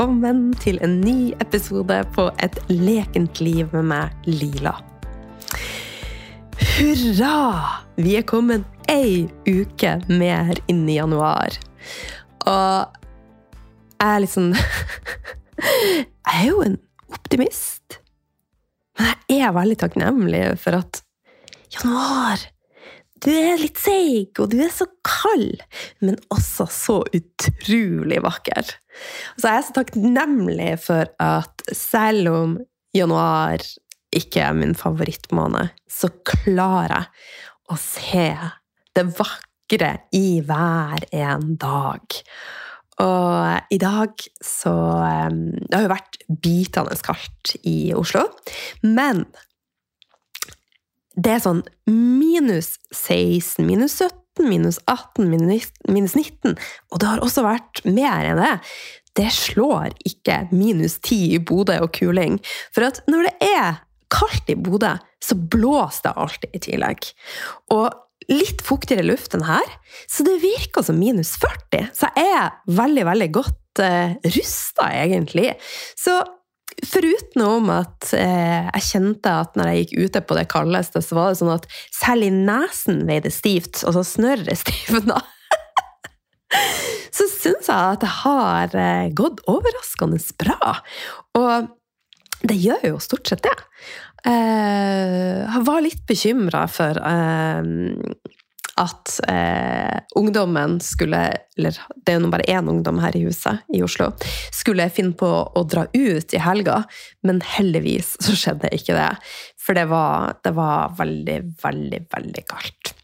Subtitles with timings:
[0.00, 4.72] velkommen til en ny episode på Et lekent liv med meg, Lila.
[6.56, 7.34] Hurra!
[8.00, 11.52] Vi er kommet ei uke mer inn i januar.
[12.48, 12.96] Og
[14.00, 14.54] jeg er litt sånn
[15.68, 16.80] Jeg er jo en
[17.12, 18.00] optimist.
[18.96, 21.02] Men jeg er veldig takknemlig for at
[21.76, 22.48] januar
[23.24, 25.60] du er litt seig, og du er så kald,
[26.04, 28.72] men også så utrolig vakker.
[29.36, 32.56] Så jeg er så takknemlig for at selv om
[32.96, 33.62] januar
[34.16, 38.26] ikke er min favorittmåned, så klarer jeg å se
[38.98, 42.18] det vakre i hver en dag.
[43.00, 44.72] Og i dag så
[45.70, 48.26] Det har jo vært bitende kaldt i Oslo,
[48.82, 49.24] men
[51.18, 56.56] det er sånn minus 16, minus 17, minus 18, minus 19,
[56.92, 58.54] og det har også vært mer enn det.
[59.18, 62.38] Det slår ikke minus 10 i Bodø og kuling.
[62.74, 67.10] For at når det er kaldt i Bodø, så blåser det alltid i tillegg.
[67.74, 67.90] Og
[68.30, 69.66] litt fuktigere luft enn her,
[70.10, 71.90] så det virker som minus 40.
[71.96, 75.56] Så jeg er veldig, veldig godt uh, eh, rusta, egentlig.
[75.98, 76.20] Så
[76.90, 81.30] Foruten at eh, jeg kjente at når jeg gikk ute på det kaldeste, så var
[81.30, 85.18] det sånn at selv i nesen veide stivt, altså snørret stivna.
[87.14, 90.76] så syns jeg at det har eh, gått overraskende bra.
[91.38, 91.70] Og
[92.40, 93.56] det gjør jo stort sett det.
[94.28, 97.70] Eh, jeg var litt bekymra for eh,
[98.80, 101.20] at eh, ungdommen skulle
[101.58, 104.10] Eller det er jo bare én ungdom her i huset i Oslo.
[104.54, 106.82] Skulle finne på å dra ut i helga,
[107.26, 109.10] men heldigvis så skjedde ikke det.
[109.60, 112.94] For det var, det var veldig, veldig, veldig kaldt.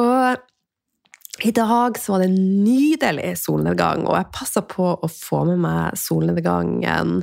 [0.00, 5.44] Og i dag så var det en nydelig solnedgang, og jeg passa på å få
[5.50, 7.18] med meg solnedgangen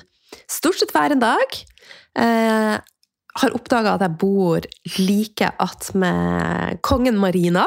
[0.49, 1.57] stort sett hver en dag.
[2.21, 2.75] Eh,
[3.41, 4.65] har oppdaga at jeg bor
[5.01, 7.65] like attmed Kongen Marina.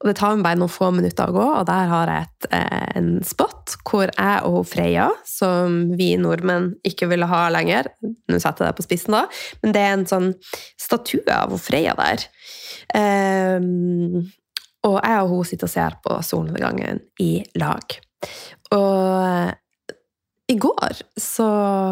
[0.00, 2.48] Og det tar meg bare noen få minutter å gå, og der har jeg et,
[2.58, 8.38] eh, en spot hvor jeg og Freya, som vi nordmenn ikke ville ha lenger Nå
[8.42, 9.24] setter jeg det på spissen, da,
[9.62, 10.32] men det er en sånn
[10.80, 12.26] statue av Freya der.
[12.94, 14.26] Um,
[14.86, 17.96] og jeg og hun sitter og ser på solnedgangen i lag.
[18.74, 19.54] Og
[20.46, 21.46] i går så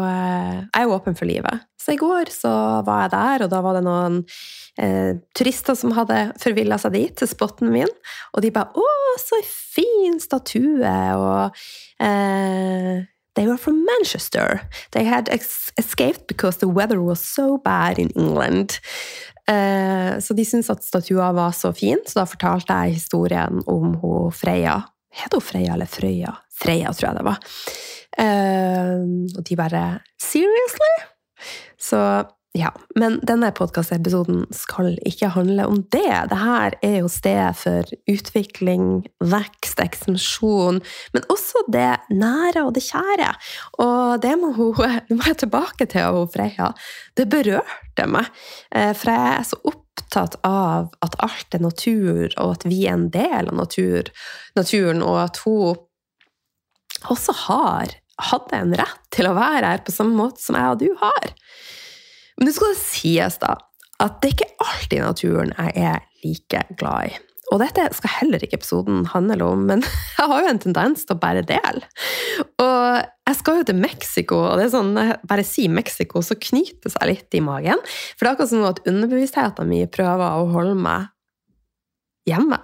[0.07, 1.65] eh, Jeg er jo åpen for livet.
[1.81, 2.51] Så i går så
[2.87, 4.21] var jeg der, og da var det noen
[4.81, 7.91] eh, turister som hadde forvilla seg dit, til spotten min.
[8.33, 8.87] Og de bare 'Å,
[9.21, 11.51] så fin statue!' Og
[11.99, 13.03] eh,
[13.35, 14.61] They were from Manchester.
[14.91, 15.27] They had
[15.77, 18.79] escaped because the weather was so bad in England.
[19.47, 23.97] Eh, så de syntes at statua var så fin, så da fortalte jeg historien om
[23.99, 24.81] hun Freya.
[25.11, 26.33] Het hun Freya eller Frøya?
[26.55, 27.37] Freya, tror jeg det var.
[28.15, 29.83] Uh, og de bare
[30.21, 30.93] Seriously?
[31.81, 31.99] Så
[32.55, 32.71] ja.
[32.95, 36.07] Men denne podkastepisoden skal ikke handle om det.
[36.31, 40.79] Dette er jo sted for utvikling, vekst, ekspansjon,
[41.15, 43.33] men også det nære og det kjære.
[43.83, 44.71] Og det må, hun,
[45.09, 46.71] Nå må jeg tilbake til hun Freya.
[47.17, 48.31] Det berørte meg.
[48.71, 52.95] Uh, for jeg er så opptatt av at alt er natur, og at vi er
[52.95, 54.13] en del av natur,
[54.55, 55.75] naturen, og at hun
[57.11, 60.81] også har hadde en rett til å være her på samme måte som jeg og
[60.81, 61.31] du har.
[62.37, 63.55] Men det skal sies, da,
[64.03, 67.23] at det er ikke alltid naturen jeg er like glad i.
[67.53, 69.83] Og dette skal heller ikke episoden handle om, men
[70.17, 71.85] jeg har jo en tendens til å bare dele.
[72.61, 74.93] Og jeg skal jo til Mexico, og det er sånn,
[75.29, 77.81] bare sier Mexico, så knyter det seg litt i magen.
[78.15, 81.11] For det er akkurat som at underbevisstheten min prøver å holde meg
[82.29, 82.59] hjemme.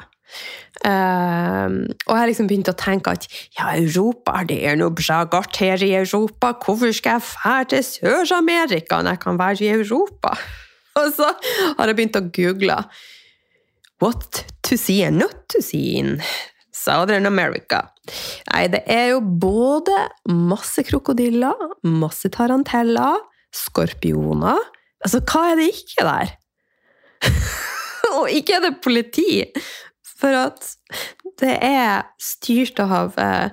[0.81, 5.22] Uh, og jeg har liksom begynt å tenke at ja, Europa, det er noe bra
[5.30, 6.54] godt her i Europa.
[6.63, 10.36] Hvorfor skal jeg dra til Sør-Amerika når jeg kan være i Europa?
[11.00, 11.30] Og så
[11.78, 12.81] har jeg begynt å google
[14.01, 16.16] What to see and not to see in
[16.74, 17.83] Southern America.
[18.50, 19.94] Nei, det er jo både
[20.33, 23.19] masse krokodiller, masse taranteller,
[23.54, 24.57] skorpioner
[25.01, 26.33] Altså, hva er det ikke der?
[28.19, 29.31] og ikke er det politi!
[30.21, 30.73] For at
[31.41, 33.50] det er styrt av, eh,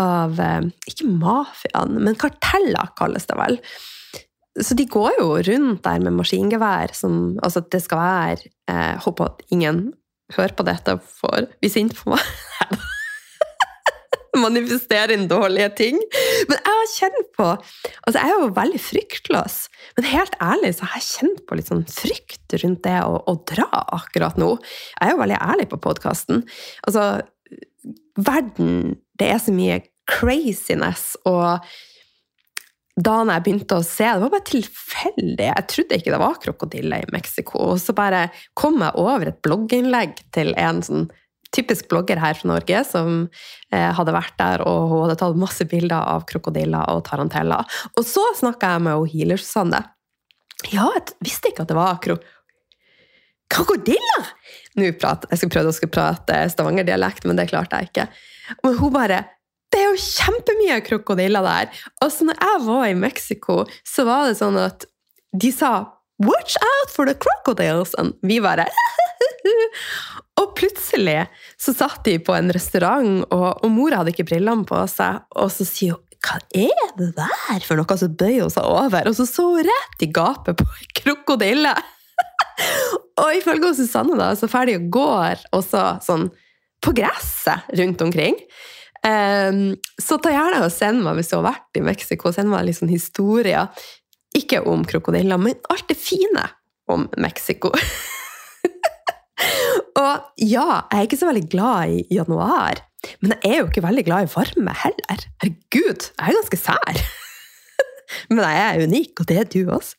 [0.00, 3.60] av eh, Ikke mafiaen, men karteller, kalles det vel.
[4.62, 8.98] Så de går jo rundt der med maskingevær som Altså, det skal være Jeg eh,
[9.06, 9.86] håper at ingen
[10.34, 12.28] hører på dette og får bli sint på meg.
[14.46, 16.00] manifestere inn dårlige ting.
[16.50, 19.56] Men jeg har kjent på Altså, jeg er jo veldig fryktløs,
[19.96, 23.34] men helt ærlig så har jeg kjent på litt sånn frykt rundt det å, å
[23.48, 24.50] dra akkurat nå.
[24.98, 26.44] Jeg er jo veldig ærlig på podkasten.
[26.84, 27.08] Altså,
[28.14, 31.14] verden Det er så mye craziness.
[31.28, 31.62] Og
[32.94, 35.48] da jeg begynte å se, det var bare tilfeldig.
[35.48, 37.58] Jeg trodde ikke det var krokodiller i Mexico.
[37.72, 38.28] Og så bare
[38.58, 41.08] kom jeg over et blogginnlegg til en sånn
[41.54, 43.24] typisk blogger her fra Norge som
[43.72, 47.66] eh, hadde vært der, og hun hadde tatt masse bilder av krokodiller og taranteller.
[47.94, 49.84] Og så snakka jeg med healer Susanne.
[50.72, 52.18] Ja, jeg visste ikke at det var kro
[53.54, 54.30] krokodiller!
[54.80, 58.06] Nå prat, jeg skulle prøve å prate stavangerdialekt, men det klarte jeg ikke.
[58.64, 59.20] Men hun bare
[59.74, 61.70] det er jo kjempemye krokodiller der!
[62.04, 64.86] Og så når jeg var i Mexico, så var det sånn at
[65.34, 65.72] de sa
[66.22, 68.68] 'Watch out for the crocodiles!' Og vi bare
[70.40, 71.20] Og plutselig
[71.60, 75.52] så satt de på en restaurant, og, og mora hadde ikke brillene på seg, og
[75.54, 77.96] så sier hun hva er det der for noe?
[78.00, 81.74] Så bøyer hun seg over, og så så hun rett i gapet på en krokodille!
[83.20, 86.30] og ifølge Susanne da, så ferdig og går også sånn
[86.84, 88.38] på gresset rundt omkring.
[89.04, 92.64] Um, så ta gjerne og send meg hvis du har vært i Mexico, send meg
[92.68, 93.68] litt sånn historier.
[94.34, 96.48] Ikke om krokodiller, men alt det fine
[96.90, 97.72] om Mexico.
[99.94, 102.80] og ja, jeg er ikke så veldig glad i januar.
[103.22, 105.26] Men jeg er jo ikke veldig glad i varme heller.
[105.42, 107.02] Herregud, jeg er ganske sær.
[108.32, 109.94] men jeg er unik, og det er du også.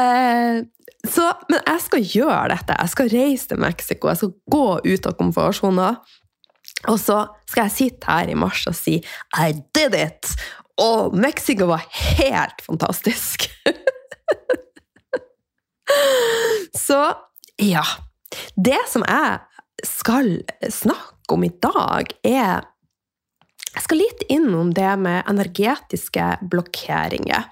[0.00, 0.58] uh,
[1.14, 2.80] så, men jeg skal gjøre dette.
[2.80, 4.12] Jeg skal reise til Mexico.
[4.12, 5.88] Jeg skal gå ut av komfortsona.
[6.90, 8.98] Og så skal jeg sitte her i mars og si
[9.38, 10.34] I did it!
[10.80, 11.84] Og Mexico var
[12.18, 13.46] helt fantastisk!
[16.86, 17.14] så
[17.62, 17.84] ja.
[18.56, 20.30] Det som jeg skal
[20.72, 22.70] snakke om i dag, er
[23.74, 27.48] Jeg skal litt innom det med energetiske blokkeringer.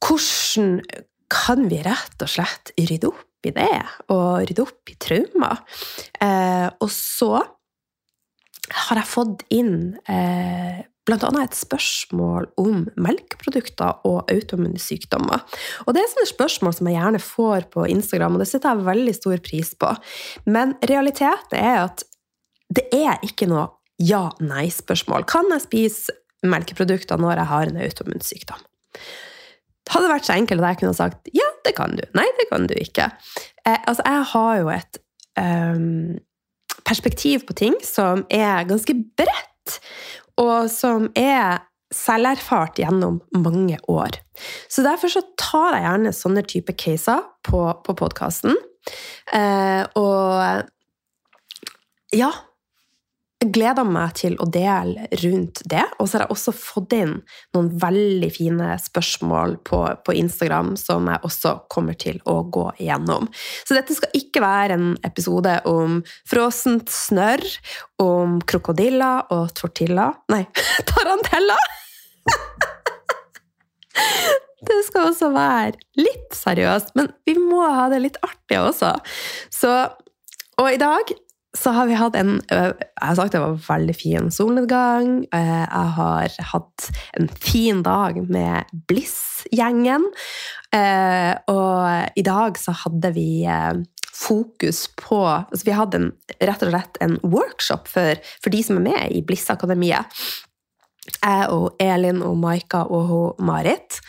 [0.00, 0.78] Hvordan
[1.28, 5.60] kan vi rett og slett rydde opp i det, og rydde opp i traumer?
[6.24, 11.30] Eh, og så har jeg fått inn eh, bl.a.
[11.42, 15.42] et spørsmål om melkeprodukter og autoimmune sykdommer.
[15.86, 18.88] Og Det er sånne spørsmål som jeg gjerne får på Instagram, og det setter jeg
[18.90, 19.94] veldig stor pris på.
[20.46, 22.04] Men realiteten er at
[22.68, 25.24] det er ikke noe ja-nei-spørsmål.
[25.28, 26.14] Kan jeg spise
[26.46, 28.62] melkeprodukter når jeg har en autoimmun sykdom?
[29.88, 32.04] Det hadde vært så enkelt at jeg kunne sagt ja, det kan du.
[32.16, 33.08] Nei, det kan du ikke.
[33.64, 35.00] Eh, altså, jeg har jo et
[35.40, 36.18] um,
[36.84, 39.78] perspektiv på ting som er ganske bredt,
[40.38, 41.64] og som er
[41.94, 44.18] selverfart gjennom mange år.
[44.68, 48.56] Så derfor så tar jeg gjerne sånne type caser på, på podkasten.
[49.34, 50.68] Eh, og
[52.16, 52.30] ja,
[53.38, 55.84] gleder meg til å dele rundt det.
[55.98, 57.14] Og så har jeg også fått inn
[57.54, 63.28] noen veldig fine spørsmål på, på, Instagram som jeg også kommer til å gå igjennom.
[63.62, 67.44] Så dette skal ikke være en episode om frossent snørr,
[68.02, 70.44] om krokodiller og tortilla Nei,
[70.90, 71.58] tarantella!
[74.68, 78.90] Det skal også være litt seriøst, men vi må ha det litt artig også.
[79.54, 79.70] Så,
[80.58, 81.12] og i dag
[81.56, 85.22] så har vi hatt en Jeg har sagt det var en veldig fin solnedgang.
[85.32, 90.04] Jeg har hatt en fin dag med Bliss-gjengen.
[91.48, 93.30] Og i dag så hadde vi
[94.18, 96.10] fokus på altså Vi hadde en,
[96.42, 100.20] rett og slett en workshop for, for de som er med i Bliss-akademiet.
[101.16, 104.02] Jeg og Elin og Maika og Marit.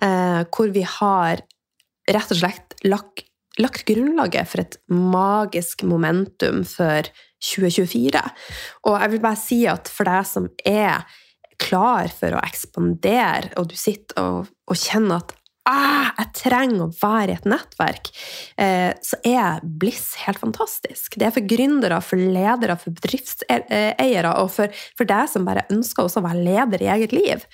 [0.00, 1.44] Hvor vi har
[2.08, 3.27] rett og slett lagt
[3.62, 7.08] lagt grunnlaget for et magisk momentum for
[7.44, 8.22] 2024.
[8.86, 11.06] Og jeg vil bare si at for deg som er
[11.58, 15.34] klar for å ekspandere, og du sitter og, og kjenner at
[15.68, 18.10] ah, jeg trenger å være i et nettverk,
[18.62, 21.18] eh, så er Bliss helt fantastisk.
[21.18, 26.06] Det er for gründere, for ledere, for bedriftseiere, og for, for deg som bare ønsker
[26.06, 27.44] også å være leder i eget liv.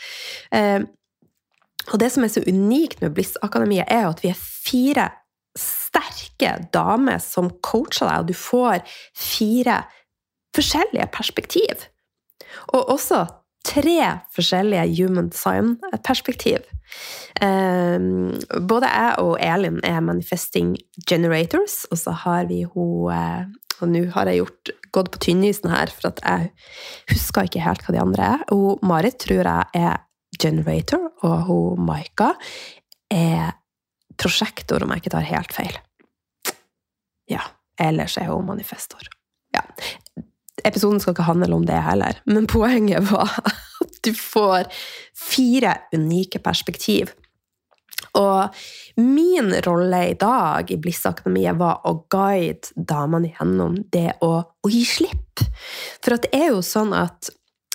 [0.55, 0.85] Eh,
[1.93, 5.11] og det som er så unikt med Bliss-akademiet, er at vi er fire
[5.59, 8.83] sterke dame som coacher deg, og du får
[9.15, 9.83] fire
[10.55, 11.89] forskjellige perspektiv.
[12.75, 13.25] Og også
[13.65, 13.99] tre
[14.35, 16.67] forskjellige human design-perspektiv.
[17.43, 18.35] Um,
[18.69, 20.77] både jeg og Elin er manifesting
[21.09, 23.45] generators, og så har vi hun eh,
[23.83, 26.53] Og nå har jeg gjort, gått på tynnisen her, for at jeg
[27.11, 28.45] husker ikke helt hva de andre er.
[28.53, 29.97] Hun Marit tror jeg er
[30.39, 32.29] generator, og hun Maika
[33.11, 33.51] er
[34.21, 35.77] prosjektor, om jeg ikke tar helt feil.
[37.31, 37.45] Ja.
[37.81, 39.03] Ellers er hun manifestor.
[39.55, 39.65] Ja.
[40.65, 43.33] Episoden skal ikke handle om det heller, men poenget var
[43.83, 44.71] at du får
[45.19, 47.11] fire unike perspektiv.
[48.15, 48.55] Og
[49.01, 54.85] min rolle i dag i Bliss-akademiet var å guide damene gjennom det å, å, gi
[54.87, 55.43] slipp.
[55.99, 57.33] For det er jo sånn at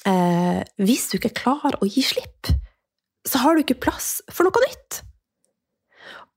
[0.08, 2.54] eh, hvis du ikke klarer å gi slipp,
[3.28, 5.02] så har du ikke plass for noe nytt.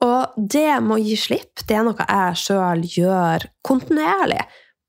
[0.02, 4.42] Og det med å gi slipp, det er noe jeg sjøl gjør kontinuerlig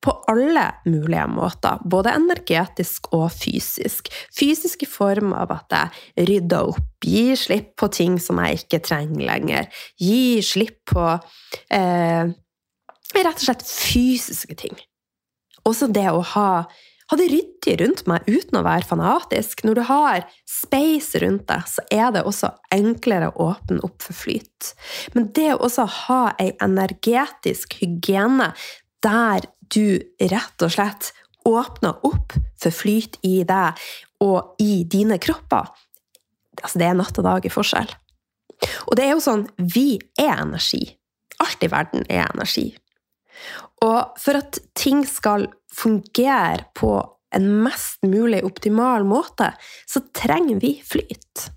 [0.03, 4.09] på alle mulige måter, både energetisk og fysisk.
[4.35, 8.81] Fysisk i form av at jeg rydder opp, gir slipp på ting som jeg ikke
[8.83, 9.69] trenger lenger.
[10.01, 12.33] Gir slipp på eh,
[13.13, 14.75] rett og slett fysiske ting.
[15.63, 16.49] Også det å ha,
[17.11, 19.63] ha det ryddig rundt meg uten å være fanatisk.
[19.67, 24.17] Når du har space rundt deg, så er det også enklere å åpne opp for
[24.17, 24.73] flyt.
[25.15, 28.53] Men det å også ha ei energetisk hygiene
[29.03, 29.99] der du
[30.31, 31.11] rett og slett
[31.47, 33.79] åpner opp for flyt i deg
[34.23, 35.67] og i dine kropper,
[36.61, 37.91] altså det er natt og dag i forskjell.
[38.87, 40.85] Og det er jo sånn Vi er energi.
[41.43, 42.69] Alt i verden er energi.
[43.83, 46.95] Og for at ting skal fungere på
[47.33, 49.49] en mest mulig optimal måte,
[49.89, 51.47] så trenger vi flyt.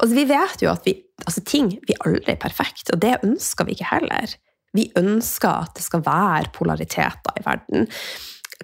[0.00, 3.68] Altså, vi vet jo at vi, altså, ting vi aldri er perfekte, og det ønsker
[3.68, 4.36] vi ikke heller.
[4.76, 7.88] Vi ønsker at det skal være polariteter i verden.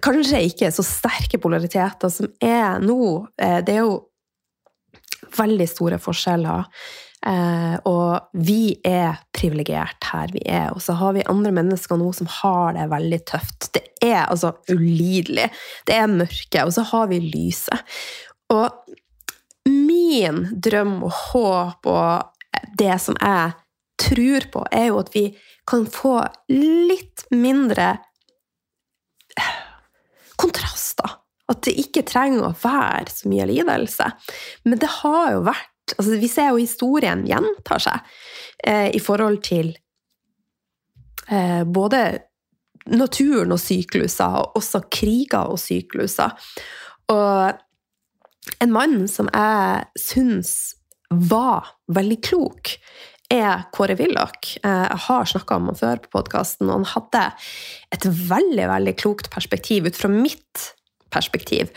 [0.05, 3.27] Kanskje ikke så sterke polariteter som er nå.
[3.41, 3.99] Eh, det er jo
[5.37, 6.69] veldig store forskjeller.
[7.27, 10.71] Eh, og vi er privilegert her vi er.
[10.75, 13.71] Og så har vi andre mennesker nå som har det veldig tøft.
[13.75, 15.49] Det er altså ulidelig.
[15.89, 17.99] Det er mørke, og så har vi lyset.
[18.55, 18.71] Og
[19.69, 23.53] min drøm og håp og det som jeg
[23.99, 25.25] tror på, er jo at vi
[25.69, 26.21] kan få
[26.53, 27.97] litt mindre
[30.39, 31.18] kontraster.
[31.49, 34.11] At det ikke trenger å være så mye lidelse.
[34.69, 38.09] Men det har jo vært altså Vi ser jo historien gjentar seg
[38.61, 39.71] eh, i forhold til
[41.33, 42.03] eh, både
[42.93, 46.37] naturen og sykluser, og også kriger og sykluser.
[47.09, 50.53] Og en mann som jeg syns
[51.09, 52.77] var veldig klok,
[53.33, 54.55] er Kåre Willoch.
[54.65, 57.25] Eh, jeg har snakka om ham før på podkasten, og han hadde
[57.97, 60.71] et veldig veldig klokt perspektiv ut fra mitt
[61.13, 61.73] perspektiv,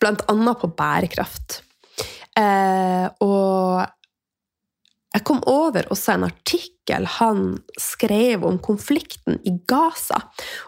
[0.00, 1.60] blant annet på bærekraft.
[2.36, 3.86] Eh, og
[5.16, 7.42] jeg kom over også en artikkel han
[7.80, 10.20] skrev om konflikten i Gaza.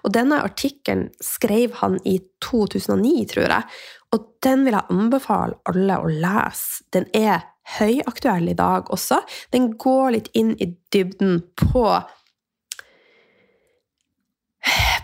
[0.07, 3.69] Og denne artikkelen skrev han i 2009, tror jeg.
[4.17, 6.87] Og den vil jeg anbefale alle å lese.
[6.97, 7.45] Den er
[7.77, 9.21] høyaktuell i dag også.
[9.53, 11.85] Den går litt inn i dybden på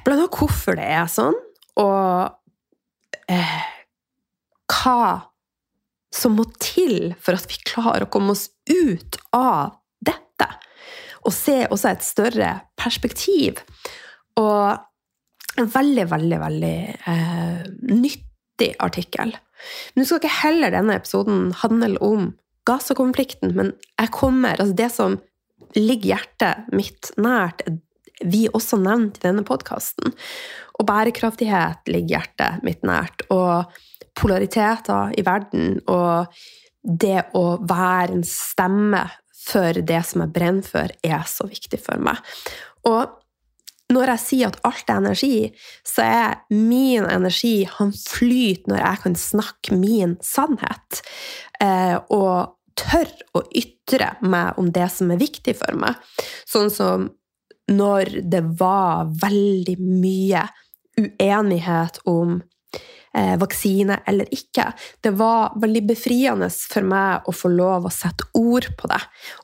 [0.04, 1.36] blant annet hvorfor det er sånn,
[1.80, 2.32] og
[3.30, 3.62] eh,
[4.70, 5.30] hva
[6.14, 10.48] som må til for at vi klarer å komme oss ut av dette.
[11.24, 13.62] Og se også et større perspektiv.
[14.38, 16.78] Og en veldig, veldig, veldig
[17.10, 19.34] eh, nyttig artikkel.
[19.94, 22.32] Nå skal ikke heller denne episoden handle om
[22.68, 25.18] Gaza-konflikten, men jeg kommer Altså, det som
[25.76, 27.64] ligger hjertet mitt nært,
[28.22, 30.14] vi også nevnt i denne podkasten.
[30.78, 33.26] Og bærekraftighet ligger hjertet mitt nært.
[33.34, 33.70] Og
[34.14, 36.30] polariteter i verden, og
[36.84, 39.02] det å være en stemme
[39.44, 42.20] for det som jeg brenner for, er så viktig for meg.
[42.88, 43.20] Og
[43.92, 45.38] når jeg sier at alt er energi,
[45.84, 51.02] så er min energi Han flyter når jeg kan snakke min sannhet.
[51.60, 56.00] Eh, og tør å ytre meg om det som er viktig for meg.
[56.48, 57.10] Sånn som
[57.72, 60.42] når det var veldig mye
[61.00, 62.36] uenighet om
[63.16, 64.66] eh, vaksine eller ikke.
[65.00, 69.00] Det var veldig befriende for meg å få lov å sette ord på det.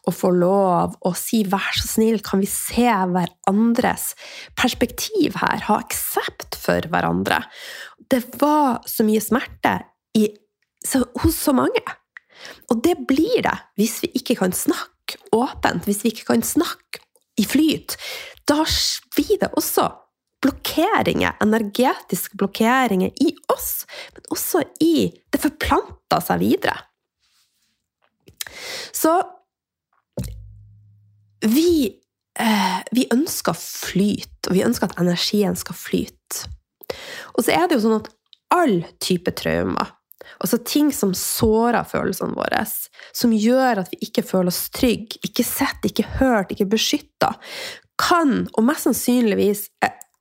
[0.06, 4.14] Og få lov å si 'vær så snill, kan vi se hverandres
[4.54, 7.44] perspektiv her?' Ha aksept for hverandre.
[8.10, 9.80] Det var så mye smerte
[10.16, 10.28] i,
[10.84, 11.84] så, hos så mange.
[12.70, 17.02] Og det blir det hvis vi ikke kan snakke åpent, hvis vi ikke kan snakke
[17.40, 17.96] i flyt.
[18.48, 18.62] Da
[19.16, 19.88] blir det også
[20.40, 26.76] blokkeringer, energetiske blokkeringer i oss, men også i Det forplanter seg videre.
[28.92, 29.12] Så
[31.46, 32.00] vi,
[32.38, 36.48] eh, vi ønsker flyt, og vi ønsker at energien skal flyte.
[37.36, 38.10] Og så er det jo sånn at
[38.50, 39.94] all type traumer,
[40.40, 42.64] altså ting som sårer følelsene våre,
[43.12, 47.34] som gjør at vi ikke føler oss trygge, ikke sett, ikke hørt, ikke beskytta,
[48.00, 49.66] kan, og mest sannsynligvis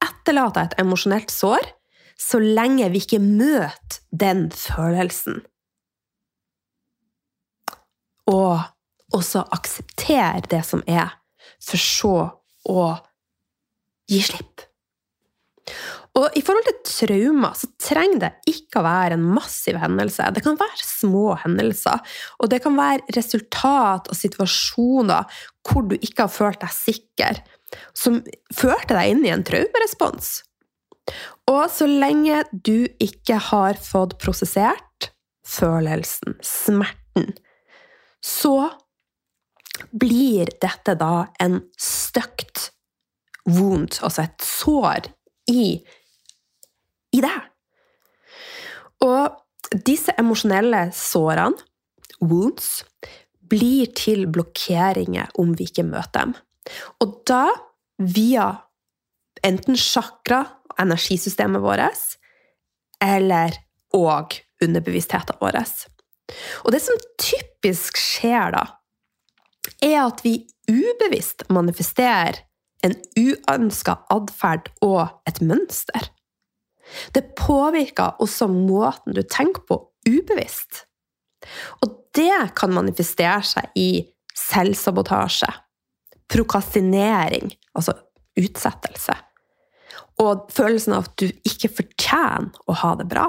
[0.03, 1.71] etterlate et emosjonelt sår
[2.19, 5.39] så lenge vi ikke møter den følelsen.
[8.29, 8.59] Og
[9.15, 11.15] også akseptere det som er,
[11.63, 12.15] for så
[12.69, 12.83] å
[14.09, 14.65] gi slipp.
[16.19, 20.25] Og i forhold til traumer så trenger det ikke å være en massiv hendelse.
[20.35, 22.01] Det kan være små hendelser,
[22.41, 27.41] og det kan være resultat og situasjoner hvor du ikke har følt deg sikker,
[27.95, 28.19] som
[28.55, 30.41] førte deg inn i en traumerespons.
[31.49, 35.09] Og så lenge du ikke har fått prosessert
[35.49, 37.31] følelsen, smerten,
[38.21, 38.69] så
[39.95, 42.69] blir dette da en støkt
[43.47, 45.09] wound, altså et sår
[45.49, 45.79] i,
[47.15, 47.37] i det.
[49.05, 51.57] Og disse emosjonelle sårene,
[52.19, 52.83] wounds,
[53.49, 56.35] blir til blokkeringer om vi ikke møter dem.
[57.01, 57.47] Og da,
[57.97, 58.51] via
[59.45, 60.43] enten chakra,
[60.79, 62.19] energisystemet vårt,
[63.01, 63.55] eller
[63.95, 65.57] og underbevisstheten vår.
[66.65, 68.65] Og det som typisk skjer da,
[69.83, 72.43] er at vi ubevisst manifesterer
[72.85, 76.11] en uønska atferd og et mønster.
[77.13, 80.85] Det påvirker også måten du tenker på ubevisst.
[81.83, 83.89] Og det kan manifestere seg i
[84.37, 85.49] selvsabotasje,
[86.29, 87.95] prokastinering, altså
[88.39, 89.15] utsettelse,
[90.19, 93.27] og følelsen av at du ikke fortjener å ha det bra.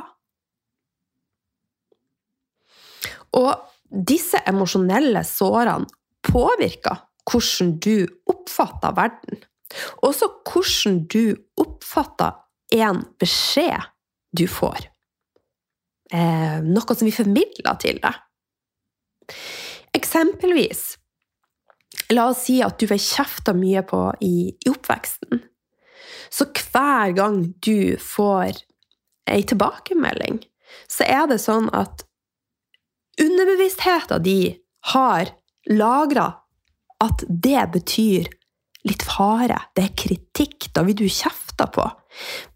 [3.38, 3.52] Og
[3.90, 5.86] disse emosjonelle sårene
[6.26, 9.42] påvirker hvordan du oppfatter verden.
[10.02, 12.34] Også hvordan du oppfatter
[12.74, 13.90] en beskjed
[14.36, 14.86] du får.
[16.12, 18.18] Eh, noe som vi formidler til deg.
[19.94, 20.82] Eksempelvis,
[22.14, 25.42] la oss si at du ble kjefta mye på i, i oppveksten.
[26.30, 28.62] Så hver gang du får
[29.30, 30.40] ei tilbakemelding,
[30.90, 32.04] så er det sånn at
[33.20, 34.58] underbevisstheten din
[34.94, 35.34] har
[35.70, 36.28] lagra
[37.02, 38.28] at det betyr
[38.88, 41.84] litt fare, det er kritikk, da vil du kjefte på.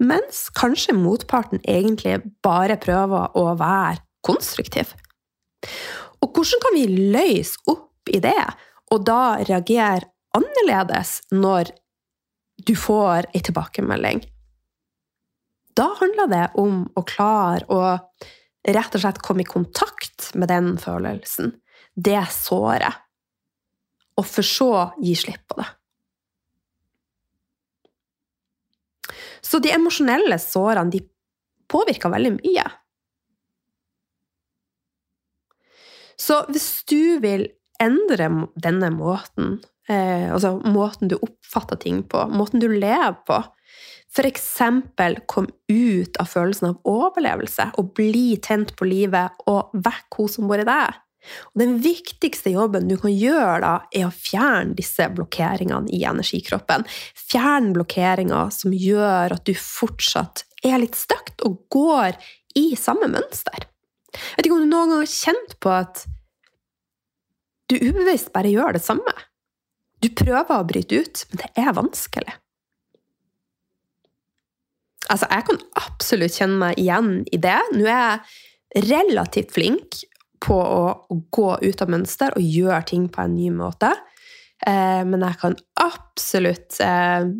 [0.03, 4.95] Mens kanskje motparten egentlig bare prøver å være konstruktiv.
[6.23, 8.41] Og hvordan kan vi løse opp i det,
[8.93, 11.73] og da reagere annerledes når
[12.65, 14.25] du får ei tilbakemelding?
[15.75, 17.81] Da handler det om å klare å
[18.65, 21.57] rett og slett komme i kontakt med den følelsen,
[21.95, 23.03] det såret
[24.15, 24.71] og for så
[25.03, 25.67] gi slipp på det.
[29.45, 31.03] Så de emosjonelle sårene de
[31.71, 32.65] påvirker veldig mye.
[36.21, 37.49] Så hvis du vil
[37.83, 38.29] endre
[38.63, 39.59] denne måten,
[39.91, 43.41] eh, altså måten du oppfatter ting på, måten du lever på,
[44.15, 44.51] f.eks.
[45.27, 50.47] kom ut av følelsen av overlevelse og bli tent på livet og vekk hun som
[50.51, 51.01] bor i deg,
[51.53, 56.87] og den viktigste jobben du kan gjøre, da, er å fjerne disse blokkeringene i energikroppen.
[57.19, 62.19] Fjern blokkeringer som gjør at du fortsatt er litt støkt og går
[62.59, 63.69] i samme mønster.
[64.15, 66.05] Jeg vet ikke om du noen gang har kjent på at
[67.73, 69.15] du ubevisst bare gjør det samme.
[70.05, 72.35] Du prøver å bryte ut, men det er vanskelig.
[75.13, 77.61] Altså, jeg kan absolutt kjenne meg igjen i det.
[77.77, 78.21] Nå er
[78.75, 80.01] jeg relativt flink
[80.43, 83.91] på å gå ut av mønster og gjøre ting på en ny måte.
[84.67, 87.33] Eh, men jeg kan absolutt eh,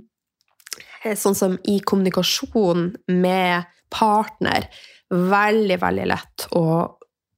[1.05, 4.71] Sånn som i kommunikasjon med partner
[5.13, 6.65] Veldig, veldig lett å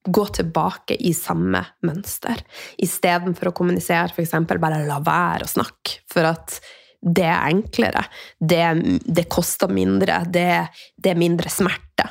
[0.06, 2.38] gå tilbake i samme mønster.
[2.78, 4.36] Istedenfor å kommunisere, f.eks.
[4.46, 5.98] bare la være å snakke.
[6.06, 6.60] For at
[7.02, 8.04] det er enklere.
[8.38, 8.62] Det,
[9.02, 10.22] det koster mindre.
[10.30, 10.48] Det,
[10.96, 12.06] det er mindre smerte.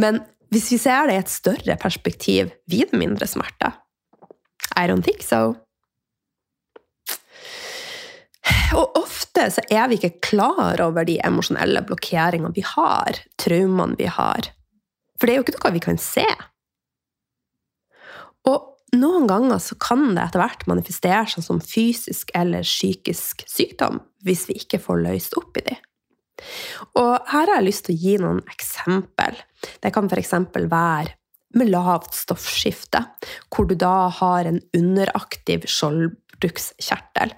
[0.00, 0.22] Men
[0.54, 3.72] hvis vi ser det i et større perspektiv, blir det mindre smerte?
[4.78, 5.56] I don't think so.
[8.74, 14.08] Og ofte så er vi ikke klar over de emosjonelle blokkeringene vi har, traumene vi
[14.10, 14.50] har.
[15.18, 16.26] For det er jo ikke noe vi kan se.
[18.50, 24.02] Og noen ganger så kan det etter hvert manifestere seg som fysisk eller psykisk sykdom
[24.26, 25.80] hvis vi ikke får løst opp i dem.
[26.98, 29.38] Og her har jeg lyst til å gi noen eksempel.
[29.82, 30.34] Det kan f.eks.
[30.56, 31.14] være
[31.54, 33.04] med lavt stoffskifte,
[33.52, 37.34] hvor du da har en underaktiv skjoldbrukskjertel.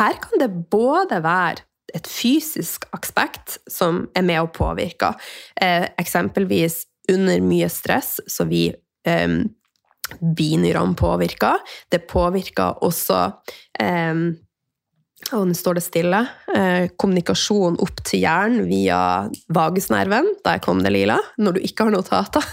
[0.00, 5.16] Her kan det både være et fysisk aspekt som er med og påvirker,
[5.60, 9.40] eh, eksempelvis under mye stress, så vi eh,
[10.20, 11.58] binyrene påvirker.
[11.90, 13.24] Det påvirker også
[13.82, 14.22] eh,
[15.30, 16.20] og nå står det stille.
[16.56, 20.32] Eh, kommunikasjon opp til hjernen via vagusnerven.
[20.44, 21.20] Der kom det, Lila.
[21.38, 22.46] Når du ikke har notater.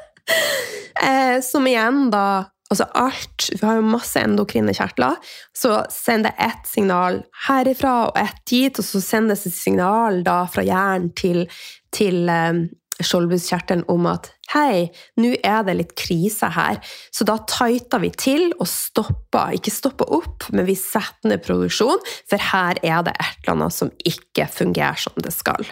[1.08, 2.24] eh, som igjen da
[2.70, 5.16] Altså alt Vi har jo masse endokrine kjertler.
[5.50, 7.16] Så sender det ett signal
[7.48, 11.48] herifra og ett dit, og så sendes et signal da fra hjernen til,
[11.90, 12.60] til eh,
[13.02, 14.88] skjoldbruskkjertelen om at hei,
[15.20, 16.80] nå er det litt krise her.
[17.14, 19.54] Så da tighter vi til og stopper.
[19.56, 23.76] Ikke stopper opp, men vi setter ned produksjon, for her er det et eller annet
[23.76, 25.70] som ikke fungerer som det skal.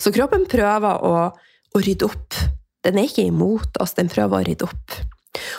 [0.00, 1.14] Så kroppen prøver å,
[1.74, 2.40] å rydde opp.
[2.86, 4.98] Den er ikke imot oss, den prøver å rydde opp.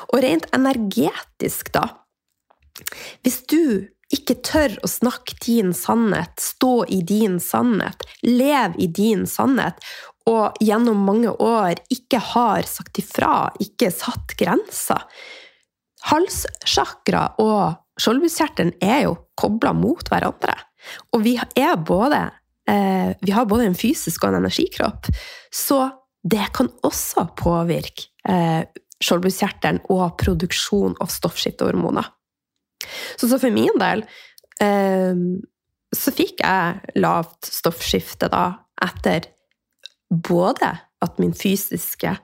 [0.10, 1.86] Og rent energetisk, da
[3.24, 9.28] Hvis du ikke tør å snakke din sannhet, stå i din sannhet, leve i din
[9.30, 9.78] sannhet,
[10.30, 15.08] og gjennom mange år ikke har sagt ifra, ikke satt grenser
[16.08, 20.56] Halssjakra og skjoldbruskkjertelen er jo kobla mot hverandre.
[21.16, 21.36] Og vi,
[21.86, 22.22] både,
[22.70, 25.10] eh, vi har både en fysisk og en energikropp,
[25.52, 25.90] så
[26.24, 28.64] det kan også påvirke eh,
[29.04, 32.08] skjoldbruskkjertelen og produksjon av stoffskiftehormoner.
[33.20, 34.06] Så, så, for min del
[34.64, 35.20] eh,
[35.96, 38.46] så fikk jeg lavt stoffskifte da
[38.86, 39.28] etter
[40.10, 42.16] både at min fysiske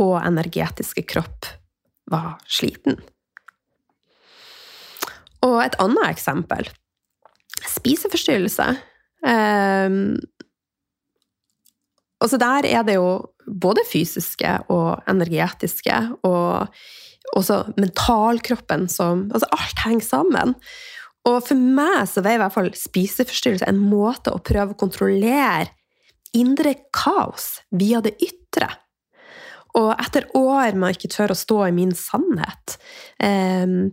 [0.00, 1.48] og energetiske kropp
[2.10, 2.98] var sliten.
[5.44, 6.68] Og et annet eksempel
[7.68, 8.66] spiseforstyrrelse.
[9.20, 10.16] Um,
[12.20, 16.68] og så der er det jo både fysiske og energetiske, og
[17.36, 20.54] også mentalkroppen som Altså, alt henger sammen.
[21.28, 25.68] Og for meg så var i hvert fall spiseforstyrrelse en måte å prøve å kontrollere
[26.36, 28.68] indre kaos via det ytre.
[29.78, 32.76] Og etter år med å ikke tørre å stå i min sannhet,
[33.22, 33.92] um,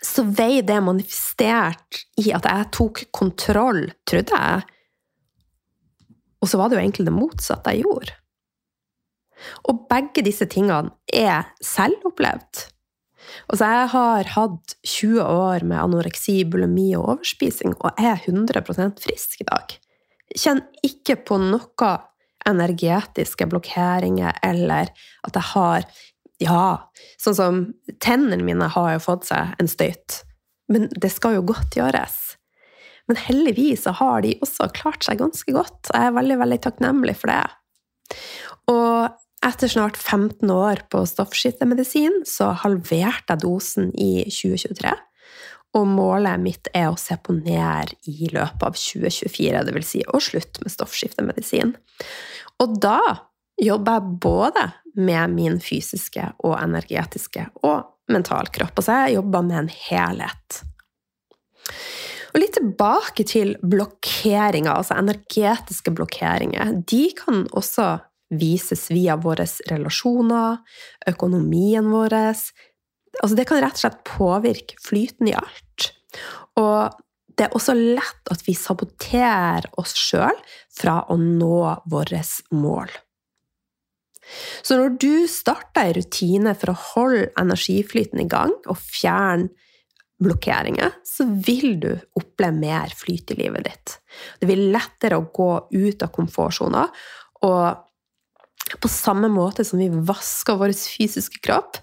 [0.00, 4.64] så vei det manifestert i at jeg tok kontroll, trodde jeg.
[6.40, 8.16] Og så var det jo egentlig det motsatte jeg gjorde.
[9.68, 12.66] Og begge disse tingene er selvopplevd.
[13.52, 19.44] Altså, jeg har hatt 20 år med anoreksi, bulimi og overspising, og er 100% frisk
[19.44, 19.76] i dag.
[20.36, 21.90] Kjenner ikke på noe
[22.48, 24.92] energetiske blokkeringer eller
[25.26, 25.90] at jeg har
[26.40, 26.88] Ja,
[27.20, 27.56] sånn som
[28.00, 30.22] tennene mine har jo fått seg en støyt,
[30.72, 32.14] men det skal jo godt gjøres.
[33.10, 35.90] Men heldigvis så har de også klart seg ganske godt.
[35.92, 37.42] Jeg er veldig, veldig takknemlig for det.
[38.72, 44.96] Og etter snart 15 år på stoffskiftemedisin så halverte jeg dosen i 2023.
[45.78, 49.86] Og målet mitt er å se på ned i løpet av 2024, dvs.
[49.86, 51.76] Si å slutte med stoffskiftemedisin.
[52.60, 52.98] Og da
[53.60, 54.66] jobber jeg både
[54.98, 58.74] med min fysiske og energetiske og mentalkropp.
[58.74, 60.60] Altså jeg jobber med en helhet.
[62.30, 66.76] Og litt tilbake til blokkeringer, altså energetiske blokkeringer.
[66.86, 67.96] De kan også
[68.30, 70.60] vises via våre relasjoner,
[71.10, 72.14] økonomien vår.
[73.18, 75.90] Altså det kan rett og slett påvirke flyten i alt.
[76.60, 76.94] Og
[77.36, 80.36] det er også lett at vi saboterer oss sjøl
[80.76, 82.20] fra å nå våre
[82.54, 82.90] mål.
[84.62, 89.50] Så når du starter en rutine for å holde energiflyten i gang og fjerne
[90.20, 93.94] blokkeringer, så vil du oppleve mer flyt i livet ditt.
[94.36, 96.84] Det blir lettere å gå ut av komfortsona,
[97.48, 101.80] og på samme måte som vi vasker vår fysiske kropp,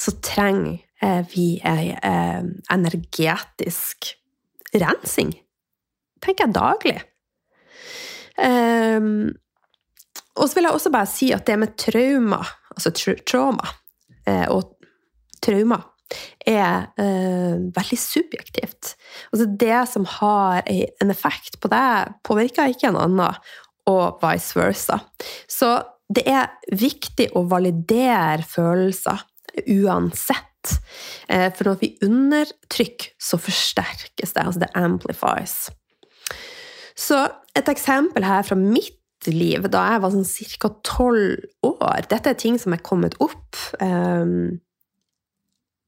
[0.00, 4.14] så trenger eh, vi ei eh, energetisk
[4.72, 5.34] rensing.
[6.24, 6.98] Tenker jeg daglig.
[8.40, 9.28] Um,
[10.38, 12.40] og så vil jeg også bare si at det med trauma,
[12.72, 12.92] altså
[13.28, 13.66] trauma
[14.24, 14.76] eh, og
[15.44, 15.82] trauma,
[16.42, 18.96] er veldig subjektivt.
[19.30, 23.38] Altså det som har en effekt på deg, påvirker ikke en annen,
[23.86, 24.98] og vice versa.
[25.46, 25.68] Så
[26.10, 29.22] det er viktig å validere følelser
[29.66, 30.46] uansett.
[31.28, 34.44] Eh, for når vi undertrykker, så forsterkes det.
[34.44, 35.70] Altså det amplifies.
[36.98, 37.20] Så
[37.56, 38.96] et eksempel her fra mitt
[39.28, 40.70] liv da jeg var sånn ca.
[40.86, 44.60] tolv år Dette er ting som er kommet opp um,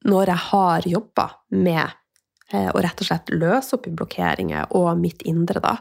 [0.04, 1.94] når jeg har jobba med
[2.52, 5.78] uh, å rett og slett løse opp i blokkeringer og mitt indre, da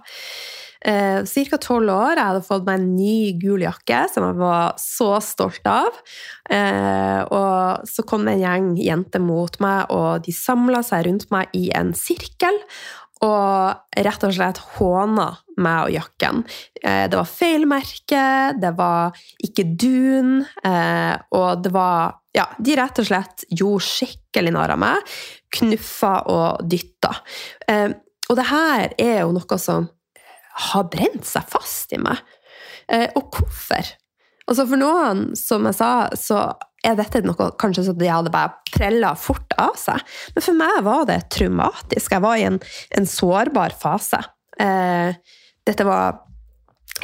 [0.85, 1.57] eh, ca.
[1.61, 2.15] tolv år.
[2.17, 5.99] Jeg hadde fått meg en ny gul jakke som jeg var så stolt av.
[6.49, 11.29] Eh, og så kom det en gjeng jenter mot meg, og de samla seg rundt
[11.33, 12.57] meg i en sirkel.
[13.21, 15.27] Og rett og slett håna
[15.61, 16.41] meg og jakken.
[16.81, 18.23] Eh, det var feil merke,
[18.57, 19.13] det var
[19.45, 24.79] ikke dun, eh, og det var Ja, de rett og slett gjorde skikkelig narr av
[24.79, 25.09] meg.
[25.51, 27.11] Knuffa og dytta.
[27.67, 27.91] Eh,
[28.29, 29.89] og det her er jo noe som
[30.67, 32.21] har brent seg fast i meg.
[32.91, 33.93] Eh, og hvorfor?
[34.49, 36.41] Altså For noen, som jeg sa, så
[36.83, 40.01] er dette noe kanskje så de hadde bare prella fort av seg.
[40.35, 42.15] Men for meg var det traumatisk.
[42.15, 42.59] Jeg var i en,
[42.97, 44.19] en sårbar fase.
[44.59, 45.13] Eh,
[45.67, 46.23] dette var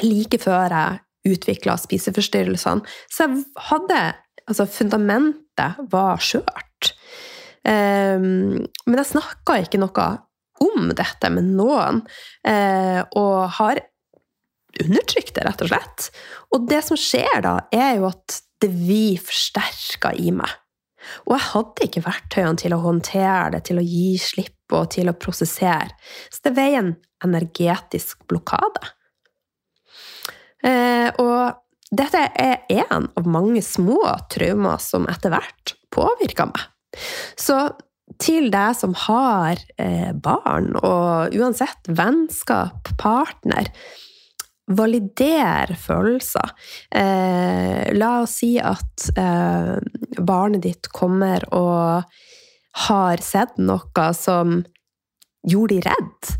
[0.04, 2.98] like før jeg utvikla spiseforstyrrelsene.
[3.12, 4.06] Så jeg hadde
[4.48, 6.94] Altså, fundamentet var skjørt.
[7.68, 10.06] Eh, men jeg snakka ikke noe
[10.64, 12.04] om dette med noen,
[12.48, 13.82] eh, og har
[14.84, 16.08] undertrykt det, rett og slett.
[16.54, 20.52] Og det som skjer da, er jo at det vi forsterker i meg.
[21.28, 25.10] Og jeg hadde ikke verktøyene til å håndtere det, til å gi slipp og til
[25.12, 25.94] å prosessere.
[26.34, 26.94] Så det ble en
[27.24, 28.92] energetisk blokade.
[30.66, 36.66] Eh, og dette er en av mange små traumer som etter hvert påvirka meg.
[37.40, 37.56] Så
[38.22, 43.72] til deg som har eh, barn, og uansett vennskap, partner
[44.68, 46.50] Valider følelser.
[46.92, 49.78] Eh, la oss si at eh,
[50.20, 52.04] barnet ditt kommer og
[52.88, 54.60] har sett noe som
[55.48, 56.34] gjorde de redd.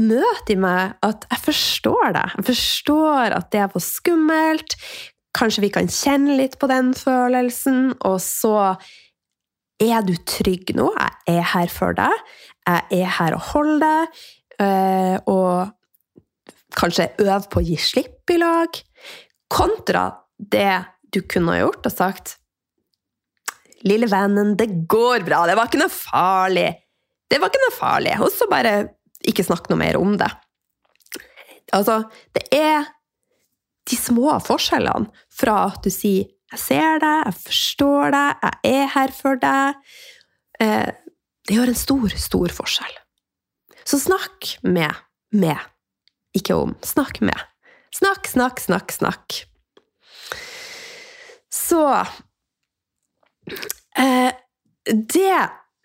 [0.00, 2.24] Møt de meg at jeg forstår det.
[2.40, 4.74] Jeg forstår at det var skummelt.
[5.36, 8.72] Kanskje vi kan kjenne litt på den følelsen, og så
[9.80, 10.90] er du trygg nå?
[10.96, 12.24] Jeg er her for deg.
[12.68, 14.20] Jeg er her og holder deg.
[14.60, 15.70] Eh, og
[16.76, 18.76] kanskje øve på å gi slipp i lag.
[19.50, 22.36] Kontra det du kunne ha gjort og sagt
[23.88, 25.46] Lille vennen, det går bra.
[25.48, 26.66] Det var ikke noe farlig.
[27.32, 28.10] Det var ikke noe farlig.
[28.20, 28.74] Og så bare
[29.24, 30.28] ikke snakk noe mer om det.
[31.72, 32.02] Altså,
[32.36, 32.90] det er
[33.88, 38.90] de små forskjellene fra at du sier jeg ser deg, jeg forstår deg, jeg er
[38.94, 39.92] her for deg.
[40.60, 40.90] Eh,
[41.46, 42.98] det gjør en stor, stor forskjell.
[43.88, 44.92] Så snakk med
[45.30, 45.58] med,
[46.34, 46.74] ikke om.
[46.82, 47.38] Snakk med.
[47.94, 49.38] Snakk, snakk, snakk, snakk.
[51.50, 51.82] Så
[53.98, 54.32] eh,
[54.86, 55.38] Det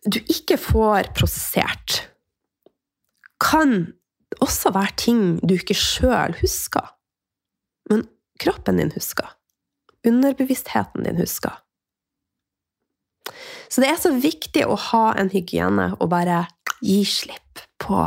[0.05, 2.09] du ikke får prosessert,
[3.41, 3.93] kan
[4.41, 6.85] også være ting du ikke sjøl husker,
[7.89, 8.05] men
[8.41, 9.33] kroppen din husker
[10.07, 11.53] underbevisstheten din husker.
[13.69, 16.45] Så det er så viktig å ha en hygiene og bare
[16.85, 18.03] gi slipp på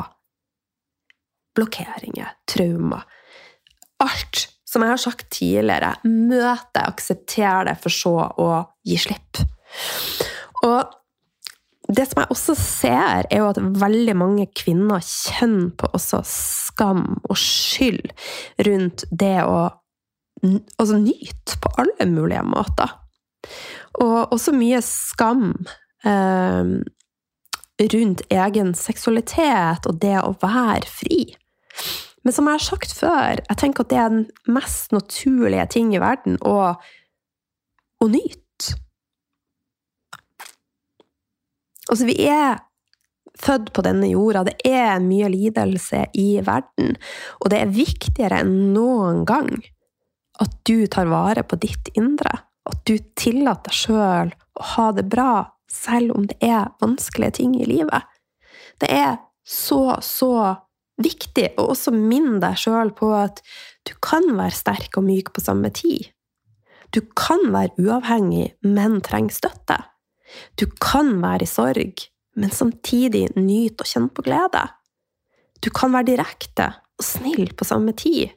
[1.58, 3.02] blokkeringer, traumer.
[4.02, 5.94] Alt som jeg har sagt tidligere.
[6.04, 8.48] Møt det, aksepter det, for så å
[8.86, 9.40] gi slipp.
[10.66, 10.94] Og
[11.88, 17.06] det som jeg også ser, er jo at veldig mange kvinner kjenner på også skam
[17.22, 18.12] og skyld
[18.68, 19.70] rundt det å
[20.42, 22.94] altså nyte på alle mulige måter.
[23.98, 25.50] Og også mye skam
[26.06, 26.72] eh,
[27.94, 31.22] rundt egen seksualitet og det å være fri.
[32.26, 35.94] Men som jeg har sagt før, jeg tenker at det er den mest naturlige ting
[35.94, 36.74] i verden å,
[38.02, 38.74] å nyte.
[41.88, 42.58] Altså, vi er
[43.38, 44.42] født på denne jorda.
[44.44, 46.98] Det er mye lidelse i verden.
[47.40, 49.54] Og det er viktigere enn noen gang
[50.42, 52.30] at du tar vare på ditt indre.
[52.68, 55.32] At du tillater deg sjøl å ha det bra,
[55.68, 58.06] selv om det er vanskelige ting i livet.
[58.80, 60.32] Det er så, så
[61.00, 63.42] viktig å også minne deg sjøl på at
[63.88, 66.10] du kan være sterk og myk på samme tid.
[66.94, 69.76] Du kan være uavhengig, men trenger støtte.
[70.60, 72.04] Du kan være i sorg,
[72.38, 74.64] men samtidig nyte og kjenne på glede.
[75.64, 78.32] Du kan være direkte og snill på samme tid.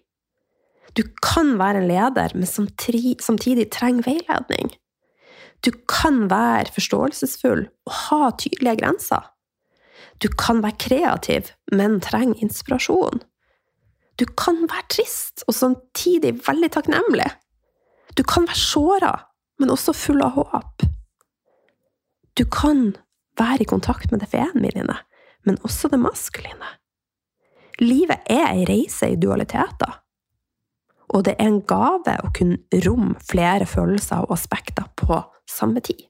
[0.97, 4.73] Du kan være en leder, men samtidig trenger veiledning.
[5.63, 9.29] Du kan være forståelsesfull og ha tydelige grenser.
[10.21, 13.21] Du kan være kreativ, men trenger inspirasjon.
[14.19, 17.29] Du kan være trist og samtidig veldig takknemlig.
[18.17, 19.13] Du kan være såra,
[19.59, 20.83] men også full av håp.
[22.37, 22.97] Du kan
[23.39, 24.97] være i kontakt med det feminine,
[25.45, 26.75] men også det maskuline.
[27.79, 30.00] Livet er ei reise i dualiteter
[31.11, 35.19] og det er en gave å kunne romme flere følelser og aspekter på
[35.49, 36.05] samme tid.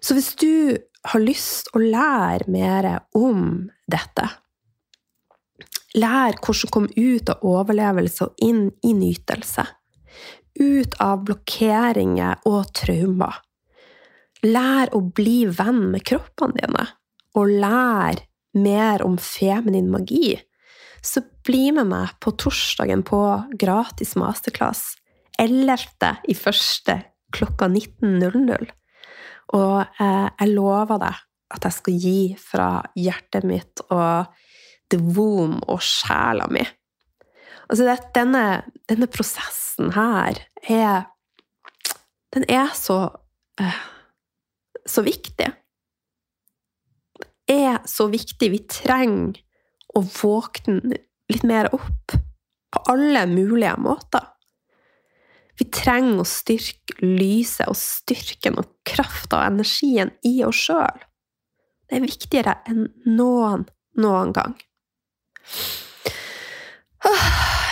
[0.00, 0.76] Så hvis du
[1.10, 2.86] har lyst å lære mer
[3.18, 4.28] om dette,
[5.98, 9.64] lær hvordan komme ut av overlevelse og inn i nytelse,
[10.60, 13.40] ut av blokkeringer og traumer,
[14.46, 16.86] lær å bli venn med kroppene dine,
[17.36, 18.22] og lær
[18.56, 20.36] mer om feminin magi,
[21.02, 23.20] så bli med meg på torsdagen på
[23.58, 24.96] gratis masterclass.
[25.38, 26.16] 11.
[26.32, 26.98] i første
[27.36, 28.70] klokka 19.00.
[29.56, 31.22] Og eh, jeg lover deg
[31.56, 34.32] at jeg skal gi fra hjertet mitt og
[34.90, 36.64] the womb og sjela mi.
[37.66, 38.46] Altså, det, denne,
[38.88, 41.06] denne prosessen her er
[42.34, 42.98] Den er så
[43.62, 43.78] eh,
[44.86, 45.48] så viktig.
[47.46, 48.50] Det er så viktig.
[48.52, 49.38] Vi trenger
[49.96, 51.00] å våkne
[51.32, 52.16] litt mer opp
[52.72, 54.32] på alle mulige måter.
[55.56, 61.04] Vi trenger å styrke lyset og styrken og krafta og energien i oss sjøl.
[61.86, 63.64] Det er viktigere enn noen,
[64.02, 64.56] noen gang.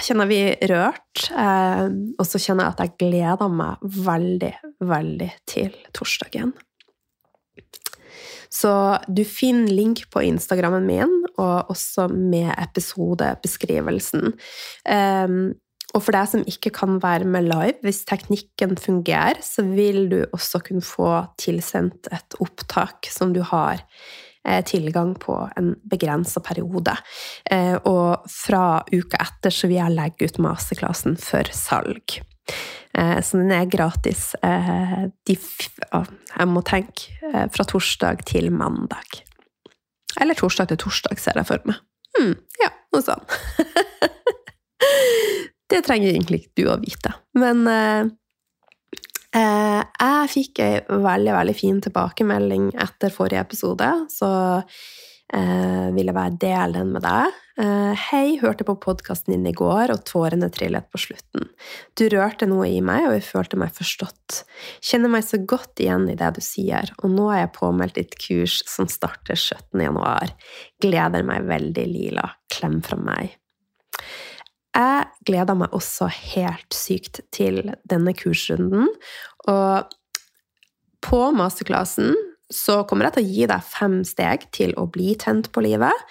[0.04, 0.38] Kjenner vi
[0.68, 4.52] rørt, eh, og så kjenner jeg at jeg gleder meg veldig,
[4.84, 6.52] veldig til torsdagen.
[8.54, 8.70] Så
[9.10, 14.34] du finner link på Instagrammen min, og også med episodebeskrivelsen.
[14.86, 15.54] Um,
[15.94, 20.20] og for deg som ikke kan være med live, hvis teknikken fungerer, så vil du
[20.24, 23.78] også kunne få tilsendt et opptak som du har
[24.42, 26.96] eh, tilgang på en begrensa periode.
[27.46, 32.18] Eh, og fra uka etter så vil jeg legge ut masterklassen for salg.
[32.94, 34.32] Eh, så den er gratis.
[34.42, 35.38] Jeg
[36.50, 39.22] må tenke fra torsdag til mandag.
[40.20, 41.80] Eller torsdag til torsdag, ser jeg for meg.
[42.14, 43.26] Hmm, ja, noe sånt.
[45.70, 47.10] Det trenger egentlig ikke du å vite.
[47.40, 48.02] Men eh,
[49.34, 54.30] eh, jeg fikk ei veldig, veldig fin tilbakemelding etter forrige episode, så
[55.36, 57.40] eh, jeg bare dele den med deg.
[57.60, 61.46] Eh, hei, hørte på podkasten din i går, og tårene trillet på slutten.
[61.94, 64.40] Du rørte noe i meg, og jeg følte meg forstått.
[64.82, 68.18] Kjenner meg så godt igjen i det du sier, og nå er jeg påmeldt ditt
[68.18, 69.84] kurs som starter 17.
[69.84, 70.34] januar.
[70.82, 72.26] Gleder meg veldig, Lila.
[72.50, 73.36] Klem fra meg.
[74.74, 78.90] Jeg gleder meg også helt sykt til denne kursrunden.
[79.46, 79.94] Og
[81.04, 82.16] på masterklassen
[82.54, 86.04] så kommer jeg til å gi deg fem steg til å bli tent på livet.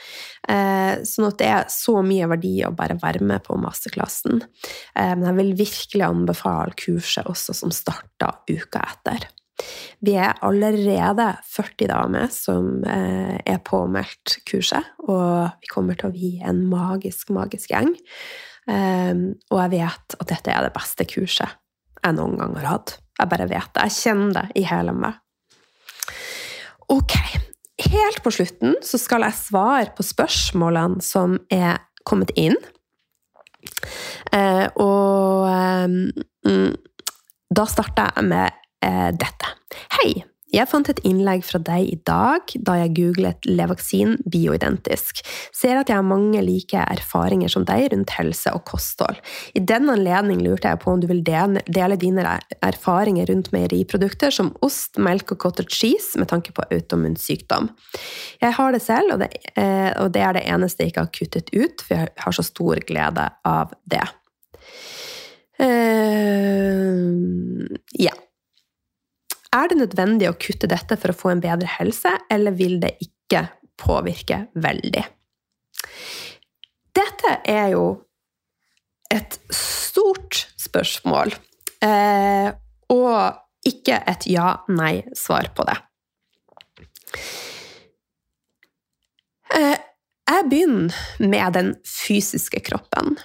[0.49, 4.43] Eh, sånn at det er så mye verdi å bare være med på masterklassen.
[4.43, 9.29] Eh, men jeg vil virkelig anbefale kurset også som starter uka etter.
[10.03, 16.15] Vi er allerede 40 damer som eh, er påmeldt kurset, og vi kommer til å
[16.15, 17.93] bli en magisk, magisk gjeng.
[18.63, 21.59] Og jeg vet at dette er det beste kurset
[22.03, 22.97] jeg noen gang har hatt.
[23.19, 23.87] Jeg bare vet det.
[23.87, 25.22] Jeg kjenner det i hele meg.
[26.93, 27.13] Ok.
[27.89, 32.57] Helt på slutten så skal jeg svare på spørsmålene som er kommet inn.
[34.35, 35.47] Eh, og
[36.45, 36.75] um,
[37.49, 39.55] da starter jeg med eh, dette.
[39.97, 40.21] Hei!
[40.53, 45.23] Jeg fant et innlegg fra deg i dag da jeg googlet Levaksin bioidentisk.
[45.55, 49.17] Ser at jeg har mange like erfaringer som deg rundt helse og kosthold.
[49.57, 54.51] I den anledning lurte jeg på om du vil dele dine erfaringer rundt meieriprodukter som
[54.65, 57.71] ost, melk og cottage cheese med tanke på autoimmun sykdom.
[58.43, 61.15] Jeg har det selv, og det, eh, og det er det eneste jeg ikke har
[61.17, 64.05] kuttet ut, for jeg har så stor glede av det.
[65.61, 67.09] Uh,
[67.97, 68.13] ja.
[69.53, 72.95] Er det nødvendig å kutte dette for å få en bedre helse, eller vil det
[73.03, 73.45] ikke
[73.77, 75.03] påvirke veldig?
[76.93, 77.85] Dette er jo
[79.13, 81.35] et stort spørsmål,
[81.85, 82.49] eh,
[82.93, 85.77] og ikke et ja-nei-svar på det.
[89.53, 89.77] Eh,
[90.33, 93.19] jeg begynner med den fysiske kroppen.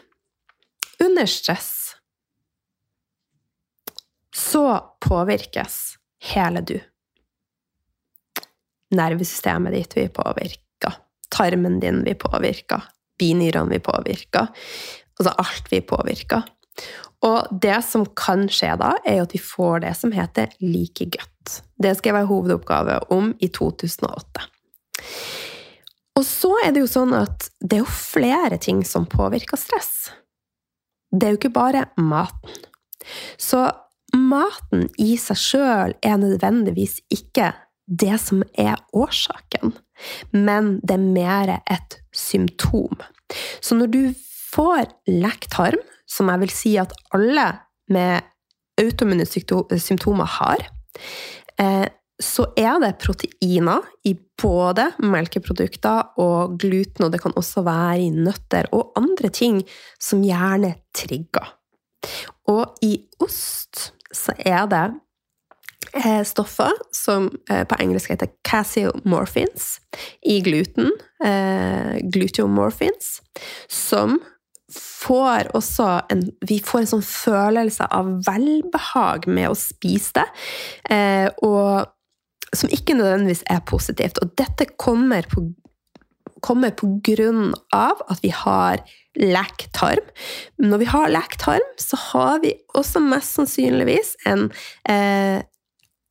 [1.01, 1.95] Under stress
[4.35, 4.67] så
[5.01, 5.98] påvirkes
[6.33, 6.77] hele du.
[8.97, 10.93] Nervesystemet ditt vil påvirke,
[11.35, 12.81] tarmen din vil påvirke,
[13.21, 14.47] binyrene vil påvirke.
[15.19, 16.43] Altså alt vil påvirke.
[17.27, 21.59] Og det som kan skje da, er at vi får det som heter like godt.
[21.79, 24.47] Det skal jeg være hovedoppgave om i 2008.
[26.19, 30.11] Og så er det jo sånn at det er jo flere ting som påvirker stress.
[31.11, 32.67] Det er jo ikke bare maten.
[33.41, 33.67] Så
[34.17, 37.53] maten i seg sjøl er nødvendigvis ikke
[37.89, 39.73] det som er årsaken,
[40.33, 43.01] men det er mer et symptom.
[43.61, 44.03] Så når du
[44.53, 47.49] får lekt tarm, som jeg vil si at alle
[47.93, 48.25] med
[48.81, 50.69] autoimmune symptomer har,
[51.61, 51.87] eh,
[52.19, 58.11] så er det proteiner i både melkeprodukter og gluten, og det kan også være i
[58.11, 59.61] nøtter og andre ting
[60.03, 61.55] som gjerne trigger.
[62.51, 64.87] Og i ost så er det
[65.93, 69.79] eh, stoffer som eh, på engelsk heter casiomorphins
[70.27, 70.91] i gluten,
[71.25, 73.19] eh, gluteomorphins,
[73.69, 74.21] som
[74.69, 81.89] får også en Vi får en sånn følelse av velbehag med å spise det, og
[82.53, 84.21] som ikke nødvendigvis er positivt.
[84.21, 85.47] Og dette kommer på
[86.45, 86.73] kommer
[87.75, 88.83] av at vi har
[89.19, 90.05] lekk tarm.
[90.63, 94.49] Når vi har lekk tarm, så har vi også mest sannsynligvis en,
[94.89, 95.43] eh,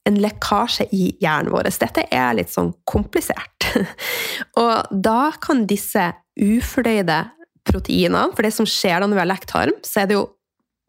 [0.07, 1.71] en lekkasje i hjernen vår.
[1.79, 3.69] Dette er litt sånn komplisert.
[4.61, 7.25] Og da kan disse ufordøyde
[7.67, 10.27] proteinene For det som skjer når vi har lekk tarm, så er det jo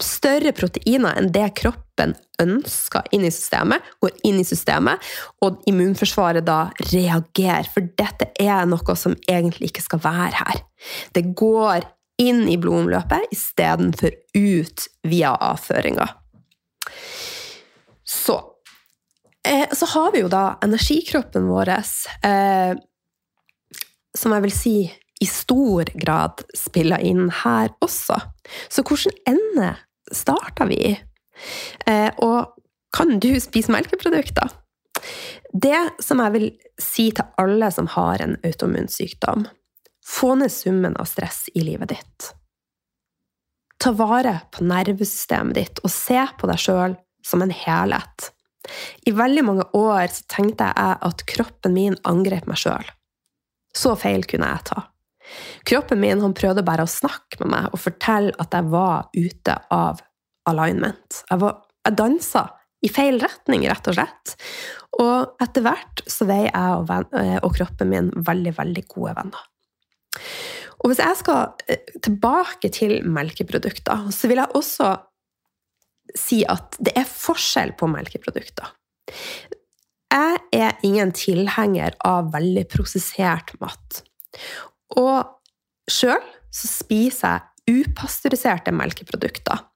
[0.03, 5.03] større proteiner enn det kroppen ønsker inn i systemet, går inn i systemet,
[5.43, 7.67] og immunforsvaret da reagerer.
[7.73, 10.61] For dette er noe som egentlig ikke skal være her.
[11.17, 11.89] Det går
[12.23, 16.07] inn i blodomløpet istedenfor ut via avføringa.
[18.09, 18.39] Så
[19.47, 22.73] eh, Så har vi jo da energikroppen vår, eh,
[24.17, 24.77] som jeg vil si
[25.19, 28.21] i stor grad spiller inn her også.
[28.71, 29.75] Så hvordan ende
[30.15, 30.95] starter vi?
[31.87, 32.55] Eh, og
[32.95, 34.51] kan du spise melkeprodukter?
[35.53, 36.49] Det som jeg vil
[36.81, 39.47] si til alle som har en autoimmunsykdom,
[40.09, 42.33] få ned summen av stress i livet ditt.
[43.79, 48.31] Ta vare på nervesystemet ditt, og se på deg sjøl som en helhet.
[49.07, 52.89] I veldig mange år tenkte jeg at kroppen min angrep meg sjøl.
[53.77, 54.89] Så feil kunne jeg ta.
[55.69, 59.57] Kroppen min han prøvde bare å snakke med meg og fortelle at jeg var ute
[59.75, 60.03] av
[60.49, 61.23] alignment.
[61.29, 62.45] Jeg, var, jeg dansa
[62.85, 64.35] i feil retning, rett og slett.
[64.99, 69.45] Og etter hvert så ble jeg og, eh, og kroppen min veldig, veldig gode venner.
[70.79, 74.95] Og hvis jeg skal eh, tilbake til melkeprodukter, så vil jeg også
[76.17, 78.71] si at det er forskjell på melkeprodukter.
[80.09, 84.03] Jeg er ingen tilhenger av veldig prosessert mat.
[84.97, 86.23] Og sjøl
[86.55, 87.37] så spiser
[87.67, 89.67] jeg upasteuriserte melkeprodukter.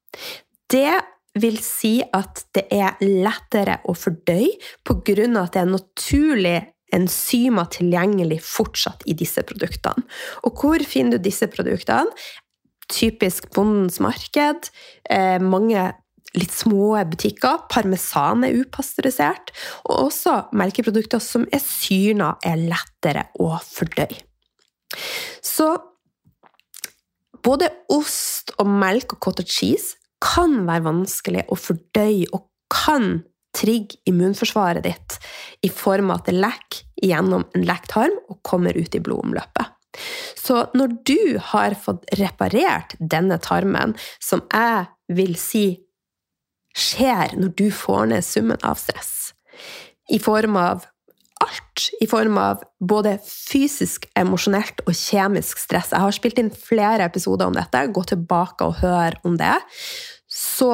[0.72, 0.94] Det
[1.40, 5.42] vil si at det er lettere å fordøye pga.
[5.42, 6.58] at det er naturlig
[6.92, 10.04] enzymer tilgjengelig fortsatt i disse produktene.
[10.44, 12.12] Og hvor finner du disse produktene?
[12.92, 14.68] Typisk Bondens marked.
[15.08, 15.92] Eh, mange
[16.36, 17.64] litt små butikker.
[17.72, 19.54] Parmesan er upasteurisert.
[19.88, 24.31] Og også melkeprodukter som er syrna, er lettere å fordøye.
[25.42, 25.74] Så
[27.42, 33.22] både ost og melk og cottage cheese kan være vanskelig å fordøye og kan
[33.52, 35.18] trigge immunforsvaret ditt
[35.66, 39.66] i form av at det lekker gjennom en lekt tarm og kommer ut i blodomløpet.
[40.38, 45.66] Så når du har fått reparert denne tarmen, som jeg vil si
[46.72, 49.34] skjer når du får ned summen av stress,
[50.08, 50.86] i form av
[51.42, 55.92] alt i form av både fysisk, emosjonelt og kjemisk stress.
[55.92, 57.86] Jeg har spilt inn flere episoder om dette.
[57.92, 59.56] Gå tilbake og hør om det.
[60.30, 60.72] Så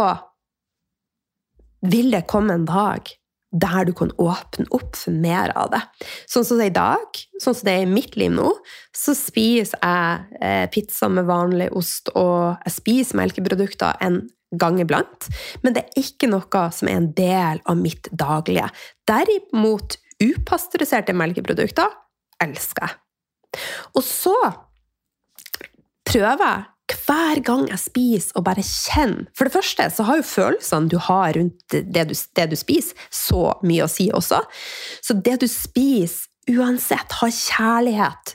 [1.89, 3.09] vil det komme en dag
[3.49, 5.81] der du kan åpne opp for mer av det.
[6.29, 8.51] Sånn som det er i dag, sånn som det er i mitt liv nå,
[8.93, 14.27] så spiser jeg eh, pizza med vanlig ost, og jeg spiser melkeprodukter en
[14.59, 15.29] gang iblant,
[15.62, 18.69] men det er ikke noe som er en del av mitt daglige.
[19.09, 21.93] Derimot upasteuriserte melkeprodukter
[22.43, 23.62] elsker jeg.
[23.97, 24.35] Og så
[26.09, 30.29] prøver jeg hver gang jeg spiser, å bare kjenne For det første så har jo
[30.29, 34.41] følelsene du har rundt det du, det du spiser, så mye å si også.
[35.05, 38.35] Så det du spiser, uansett, ha kjærlighet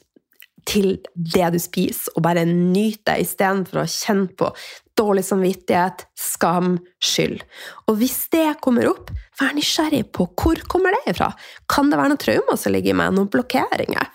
[0.70, 4.52] til det du spiser, og bare nyte det istedenfor å kjenne på
[5.00, 7.42] dårlig samvittighet, skam, skyld.
[7.90, 11.32] Og hvis det kommer opp, vær nysgjerrig på hvor kommer det ifra.
[11.72, 14.12] Kan det være noen traumer som ligger i meg, noen blokkeringer?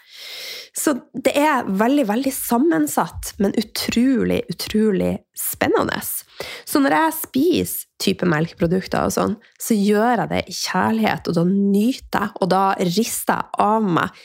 [0.78, 5.98] Så det er veldig, veldig sammensatt, men utrolig, utrolig spennende.
[6.68, 11.38] Så når jeg spiser type melkeprodukter og sånn, så gjør jeg det i kjærlighet, og
[11.40, 14.20] da nyter jeg, og da rister jeg av meg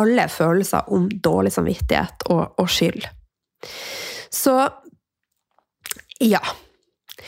[0.00, 3.04] alle følelser om dårlig samvittighet og, og skyld.
[4.32, 4.54] Så
[6.22, 6.42] ja.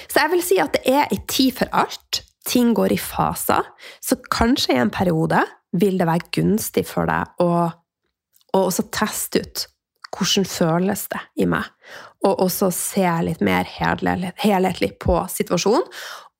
[0.08, 2.22] Så jeg vil si at det er ei tid for alt.
[2.44, 3.66] Ting går i faser.
[4.04, 5.40] Så kanskje i en periode
[5.74, 7.52] vil det være gunstig for deg å,
[8.54, 9.68] å også teste ut
[10.14, 11.66] hvordan føles det i meg,
[12.22, 15.88] og også se litt mer helhetlig på situasjonen,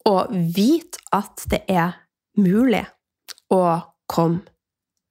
[0.07, 1.97] og vite at det er
[2.39, 2.85] mulig
[3.51, 3.63] å
[4.07, 4.45] komme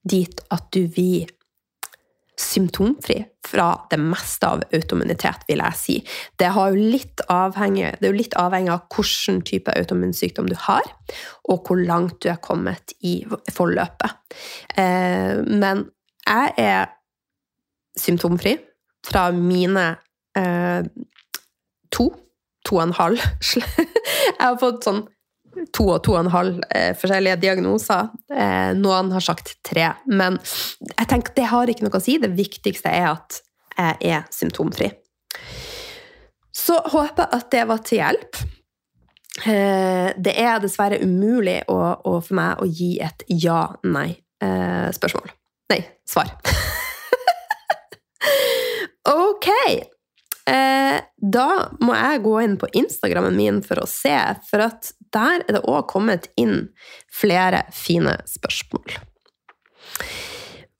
[0.07, 1.27] dit at du vil
[2.43, 5.95] symptomfri fra det meste av autoimmunitet, vil jeg si.
[6.39, 10.87] Det, avhengig, det, er jo litt avhengig av hvilken type autoimmunsykdom du har,
[11.49, 13.21] og hvor langt du er kommet i
[13.51, 14.19] forløpet.
[14.77, 15.87] Eh, men
[16.23, 16.93] jeg er
[17.99, 18.57] symptomfri
[19.05, 19.87] fra mine
[20.37, 20.85] eh,
[21.93, 22.07] to,
[22.65, 23.25] to og en halv
[24.33, 25.03] Jeg har fått sånn
[25.73, 28.09] to og to og en halv eh, forskjellige diagnoser.
[28.33, 29.91] Eh, noen har sagt tre.
[30.09, 30.39] Men
[30.89, 32.17] jeg tenker det har ikke noe å si.
[32.21, 33.41] Det viktigste er at
[33.73, 34.91] jeg er symptomfri.
[36.53, 38.43] Så håper jeg at det var til hjelp.
[39.41, 45.31] Eh, det er dessverre umulig å, å, for meg å gi et ja-nei-spørsmål.
[45.33, 46.29] Eh, nei, svar.
[49.15, 49.49] ok.
[50.49, 51.47] Eh, da
[51.79, 54.15] må jeg gå inn på Instagrammen min for å se,
[54.49, 56.67] for at der er det òg kommet inn
[57.13, 58.97] flere fine spørsmål.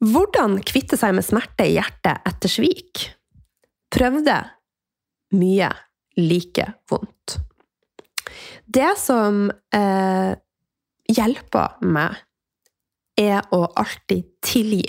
[0.03, 3.05] Hvordan kvitte seg med smerte i hjertet etter svik?
[3.93, 4.35] Prøvde
[5.39, 5.69] mye
[6.19, 7.37] like vondt.
[8.67, 10.33] Det som eh,
[11.07, 12.19] hjelper meg,
[13.13, 14.87] er å alltid tilgi.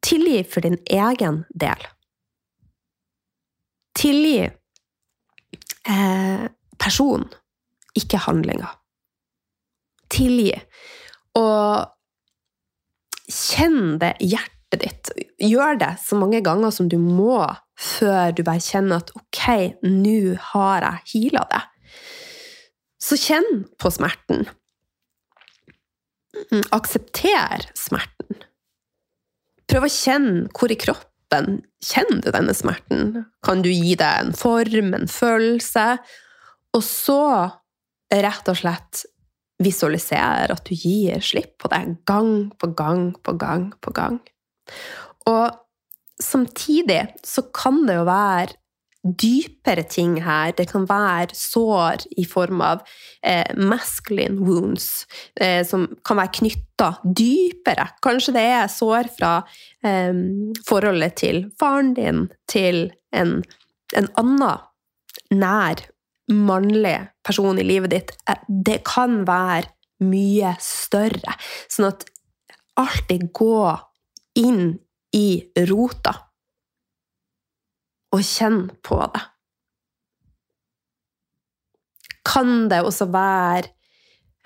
[0.00, 1.82] Tilgi for din egen del.
[4.00, 4.46] Tilgi
[5.88, 6.44] eh,
[6.80, 7.28] personen,
[7.98, 8.70] ikke handlinga.
[10.10, 10.54] Tilgi.
[11.38, 11.84] Og
[13.30, 15.10] kjenn det hjertet ditt.
[15.42, 17.42] Gjør det så mange ganger som du må
[17.80, 19.42] før du bare kjenner at ok,
[19.84, 21.62] nå har jeg heala det.
[23.00, 24.46] Så kjenn på smerten.
[26.50, 28.44] Mm, aksepter smerten.
[29.70, 33.24] Prøv å kjenne hvor i kroppen kjenner du denne smerten.
[33.46, 35.86] Kan du gi deg en form, en følelse?
[36.76, 37.22] Og så
[38.10, 39.04] rett og slett
[39.60, 44.18] visualisere at du gir slipp på det gang på gang på gang på gang.
[45.28, 45.52] Og
[46.20, 48.56] samtidig så kan det jo være
[49.04, 50.52] dypere ting her.
[50.56, 52.82] Det kan være sår i form av
[53.24, 55.06] eh, masculine wounds,
[55.40, 57.88] eh, som kan være knytta dypere.
[58.04, 59.34] Kanskje det er sår fra
[59.84, 60.12] eh,
[60.68, 63.40] forholdet til faren din, til en,
[63.96, 64.66] en annen
[65.30, 65.86] nær
[66.30, 66.96] mannlig
[67.26, 68.16] person i livet ditt.
[68.28, 69.72] Eh, det kan være
[70.04, 71.36] mye større.
[71.68, 72.06] Sånn at
[72.80, 73.76] alltid gå
[74.40, 74.74] inn
[75.16, 75.28] i
[75.68, 76.14] rota.
[78.10, 79.22] Og kjenne på det.
[82.26, 83.70] Kan det også være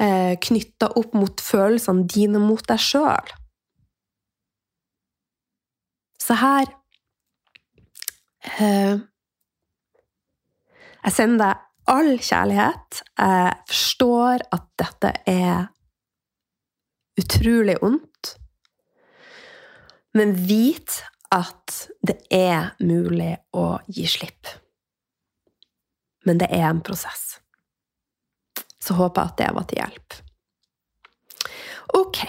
[0.01, 3.33] eh, knytta opp mot følelsene dine mot deg sjøl?
[6.25, 6.71] Så her
[8.61, 8.97] eh,
[11.05, 13.03] Jeg sender deg all kjærlighet.
[13.19, 15.67] Jeg forstår at dette er
[17.21, 18.37] utrolig ondt.
[20.17, 21.03] Men vit
[21.35, 24.51] at det er mulig å gi slipp.
[26.25, 27.39] Men det er en prosess.
[28.81, 30.19] Så håper jeg at det var til hjelp.
[31.95, 32.21] Ok.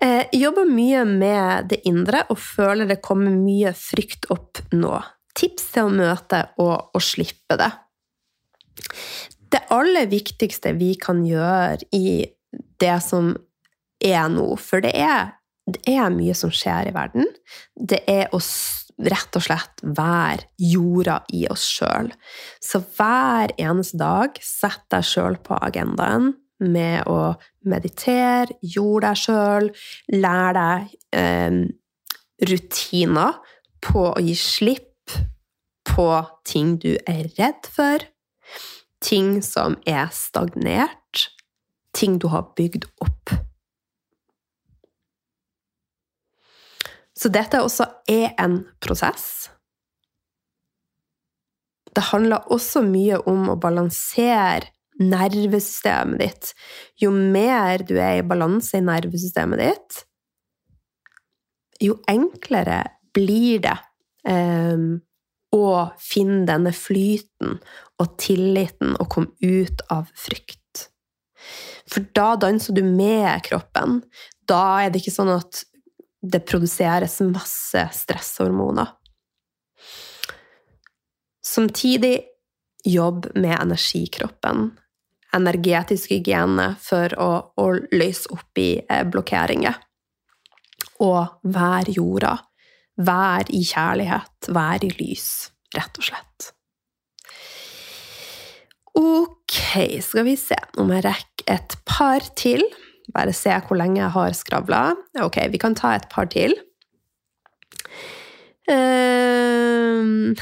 [0.00, 4.94] Jeg eh, jobber mye med det indre og føler det kommer mye frykt opp nå.
[5.36, 7.68] Tips til å møte og, og slippe det.
[9.50, 12.22] Det aller viktigste vi kan gjøre i
[12.80, 13.34] det som
[14.00, 15.34] er nå, for det er
[15.76, 17.26] det er mye som skjer i verden.
[17.74, 18.40] Det er å
[19.00, 22.10] rett og slett være jorda i oss sjøl.
[22.60, 27.32] Så hver eneste dag sett deg sjøl på agendaen med å
[27.70, 29.70] meditere, jorde deg sjøl,
[30.12, 31.60] lære deg eh,
[32.50, 33.40] rutiner
[33.80, 35.16] på å gi slipp
[35.88, 36.08] på
[36.46, 38.04] ting du er redd for,
[39.00, 41.30] ting som er stagnert,
[41.96, 43.32] ting du har bygd opp.
[47.20, 49.50] Så dette også er en prosess.
[51.90, 56.52] Det handler også mye om å balansere nervesystemet ditt.
[57.00, 60.00] Jo mer du er i balanse i nervesystemet ditt,
[61.80, 62.82] jo enklere
[63.16, 63.76] blir det
[64.28, 65.00] um,
[65.56, 65.64] å
[65.98, 67.56] finne denne flyten
[68.00, 70.90] og tilliten og komme ut av frykt.
[71.90, 74.02] For da danser du med kroppen.
[74.46, 75.64] Da er det ikke sånn at
[76.22, 78.86] det produseres masse stresshormoner.
[81.46, 82.20] Samtidig
[82.84, 84.70] jobb med energikroppen,
[85.34, 89.78] energetisk hygiene for å, å løse opp i eh, blokkeringer.
[91.00, 92.36] Og vær jorda.
[93.00, 95.28] Vær i kjærlighet, vær i lys,
[95.72, 96.50] rett og slett.
[99.00, 99.56] Ok,
[100.04, 102.60] skal vi se om jeg rekker et par til.
[103.14, 104.82] Bare se hvor lenge jeg har skravla.
[105.24, 106.56] Ok, vi kan ta et par til.
[108.70, 110.36] Um,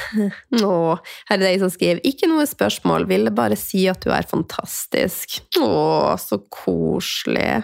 [0.61, 0.99] å,
[1.31, 4.27] her er det ei som skriver 'Ikke noe spørsmål, ville bare si at du er
[4.29, 5.39] fantastisk'.
[5.63, 7.63] Å, så koselig.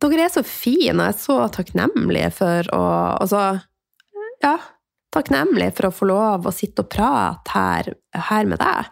[0.00, 2.84] Dere er så fine, og jeg er så takknemlig for å
[3.20, 3.42] Altså,
[4.42, 4.56] ja,
[5.12, 7.92] takknemlig for å få lov å sitte og prate her,
[8.30, 8.90] her med deg.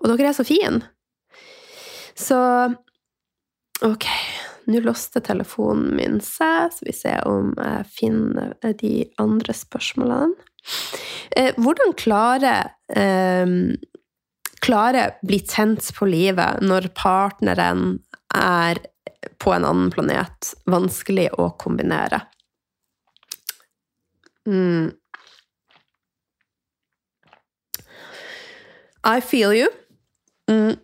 [0.00, 0.80] Og dere er så fine.
[2.14, 2.38] Så
[3.82, 4.06] ok,
[4.70, 10.50] nå låste telefonen min seg, så vi ser om jeg finner de andre spørsmålene.
[11.36, 12.54] Eh, hvordan klare
[12.96, 13.50] eh,
[14.64, 17.98] klare bli tent på livet når partneren
[18.34, 18.80] er
[19.42, 20.54] på en annen planet?
[20.70, 22.22] Vanskelig å kombinere.
[24.48, 24.92] Mm.
[29.04, 29.68] I feel you.
[30.48, 30.76] Mm.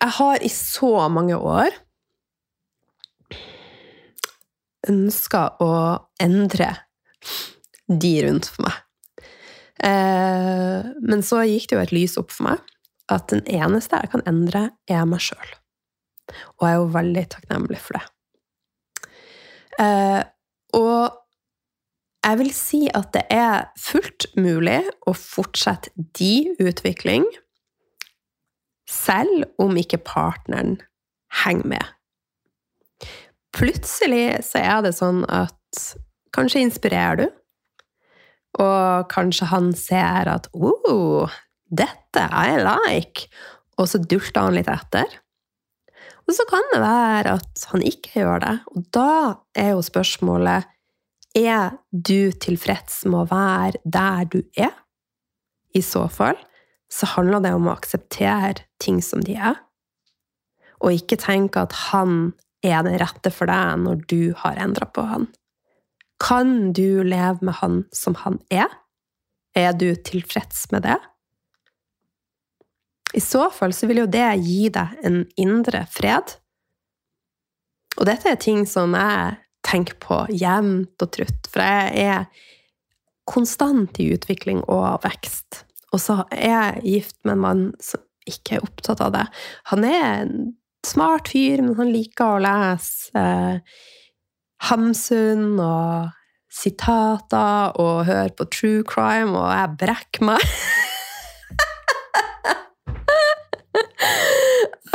[0.00, 1.74] Jeg har i så mange år
[4.88, 5.72] ønska å
[6.22, 6.70] endre
[7.90, 8.78] de rundt for meg.
[9.84, 12.64] Eh, men så gikk det jo et lys opp for meg
[13.10, 15.54] at den eneste jeg kan endre, er meg sjøl.
[16.60, 18.04] Og jeg er jo veldig takknemlig for det.
[19.82, 20.22] Eh,
[20.78, 21.18] og
[22.20, 27.26] jeg vil si at det er fullt mulig å fortsette de utvikling
[28.90, 30.78] selv om ikke partneren
[31.44, 31.92] henger med.
[33.54, 35.84] Plutselig så er det sånn at
[36.34, 37.26] kanskje inspirerer du,
[38.60, 41.30] og kanskje han ser at oh,
[41.70, 43.28] dette I like,
[43.78, 45.06] og så dulter han litt etter.
[46.26, 49.14] Og så kan det være at han ikke gjør det, og da
[49.58, 50.68] er jo spørsmålet
[51.38, 54.74] er du tilfreds med å være der du er?
[55.70, 56.38] I så fall
[56.90, 59.58] så handler det om å akseptere ting som de er,
[60.80, 62.32] og ikke tenke at han
[62.66, 65.28] er den rette for deg når du har endra på han.
[66.20, 68.68] Kan du leve med han som han er?
[69.56, 70.98] Er du tilfreds med det?
[73.16, 76.36] I så fall så vil jo det gi deg en indre fred.
[77.98, 82.28] Og dette er ting som jeg tenker på jevnt og trutt, for jeg er
[83.30, 85.64] konstant i utvikling og vekst.
[85.90, 89.26] Og så er jeg gift med en mann som ikke er opptatt av det.
[89.72, 90.34] Han er en
[90.86, 93.56] smart fyr, men han liker å lese eh,
[94.68, 96.10] Hamsun og
[96.52, 100.40] sitater og høre på true crime, og jeg brekker meg.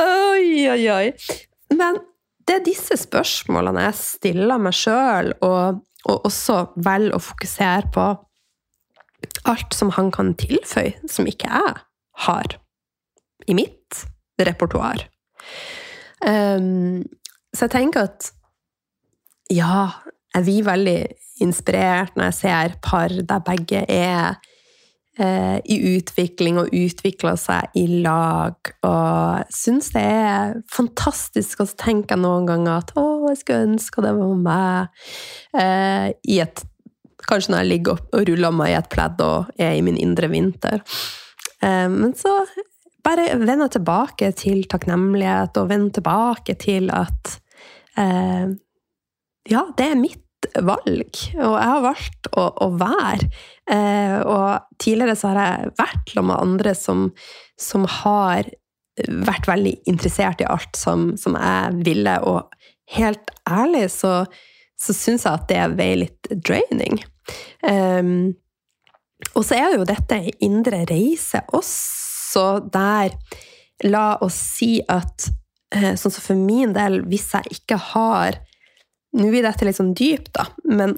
[0.06, 1.08] oi, oi, oi.
[1.74, 1.98] Men
[2.46, 8.06] det er disse spørsmålene jeg stiller meg sjøl, og, og, også velger å fokusere på
[9.46, 11.76] alt som han kan tilføye, som ikke jeg
[12.26, 12.58] har
[13.48, 14.06] i mitt
[14.42, 15.06] repertoar.
[16.26, 17.04] Um,
[17.56, 18.32] så jeg tenker at
[19.54, 19.88] ja,
[20.34, 21.00] jeg blir veldig
[21.44, 24.38] inspirert når jeg ser par der begge er
[25.20, 28.72] eh, i utvikling og utvikler seg i lag.
[28.88, 31.64] Og syns det er fantastisk.
[31.80, 35.04] Tenker jeg noen ganger at å, jeg skulle ønske det var meg.
[35.56, 36.64] Eh, i et,
[37.30, 40.30] kanskje når jeg ligger og ruller meg i et pledd og er i min indre
[40.32, 40.82] vinter.
[41.62, 42.34] Eh, men så
[43.06, 47.36] bare vende tilbake til takknemlighet, og vende tilbake til at
[48.02, 48.54] eh,
[49.52, 50.22] ja, det er mitt
[50.62, 53.30] valg, og jeg har valgt å, å være.
[53.72, 57.08] Eh, og tidligere så har jeg vært sammen med andre som,
[57.62, 58.50] som, har
[59.28, 62.54] vært veldig interessert i alt som, som jeg ville, og
[62.96, 64.22] helt ærlig så,
[64.80, 67.02] så syns jeg at det veier litt draining.
[67.66, 68.36] Um,
[69.36, 73.16] og så er jo dette ei indre reise også, der
[73.84, 75.26] La oss si at
[75.76, 78.38] eh, sånn som for min del, hvis jeg ikke har
[79.16, 80.96] nå blir dette litt sånn dypt, da, men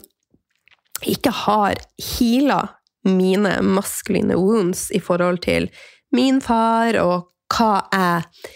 [1.06, 2.62] ikke har heala
[3.08, 5.70] mine maskuline wounds i forhold til
[6.16, 8.48] min far, og hva jeg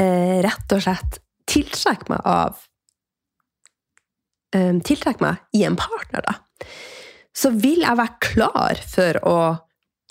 [0.00, 1.20] eh, rett og slett
[1.50, 2.60] tiltrekker meg av
[4.56, 6.38] eh, Tiltrekker meg i en partner, da.
[7.40, 9.36] Så vil jeg være klar for å,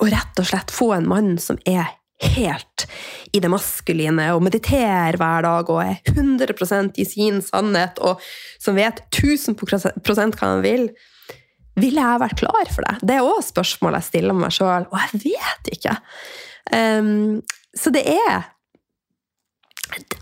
[0.02, 2.86] å rett og slett få en mann som er helt
[3.32, 8.20] i det maskuline og mediterer hver dag og er 100% i sin sannhet og
[8.60, 10.90] som vet 1000 hva han vil,
[11.80, 12.98] ville jeg vært klar for det?
[13.08, 15.96] Det er òg spørsmål jeg stiller meg sjøl, og jeg vet ikke.
[16.74, 17.40] Um,
[17.78, 18.50] så det er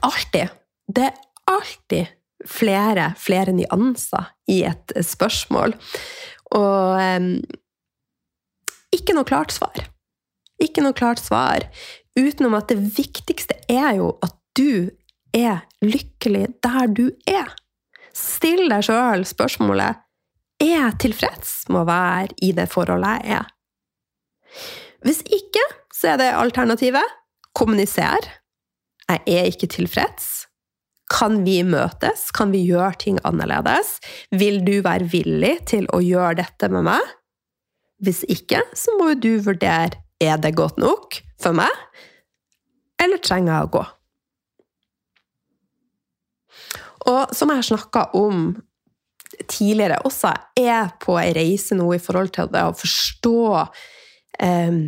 [0.06, 0.54] alltid
[0.88, 1.18] Det er
[1.50, 2.14] alltid
[2.48, 5.74] flere, flere nyanser i et spørsmål.
[6.56, 7.32] Og um,
[8.96, 9.88] ikke noe klart svar.
[10.64, 11.68] Ikke noe klart svar.
[12.18, 14.90] Utenom at det viktigste er jo at du
[15.36, 17.52] er lykkelig der du er.
[18.18, 20.02] Still deg sjøl spørsmålet
[20.64, 23.52] er jeg tilfreds med å være i det forholdet jeg er.
[25.06, 25.62] Hvis ikke,
[25.94, 27.16] så er det alternativet
[27.58, 28.26] kommuniser.
[29.08, 30.37] Jeg er ikke tilfreds.
[31.12, 32.28] Kan vi møtes?
[32.36, 33.98] Kan vi gjøre ting annerledes?
[34.36, 37.16] Vil du være villig til å gjøre dette med meg?
[38.04, 41.74] Hvis ikke, så må du vurdere er det godt nok for meg?
[43.04, 43.84] eller trenger jeg å gå?
[47.08, 48.50] Og som jeg har snakka om
[49.48, 53.42] tidligere også, er på ei reise nå i forhold til det å forstå
[54.44, 54.88] um,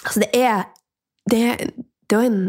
[0.00, 0.62] Altså, det er,
[1.28, 1.40] det,
[2.08, 2.44] det er en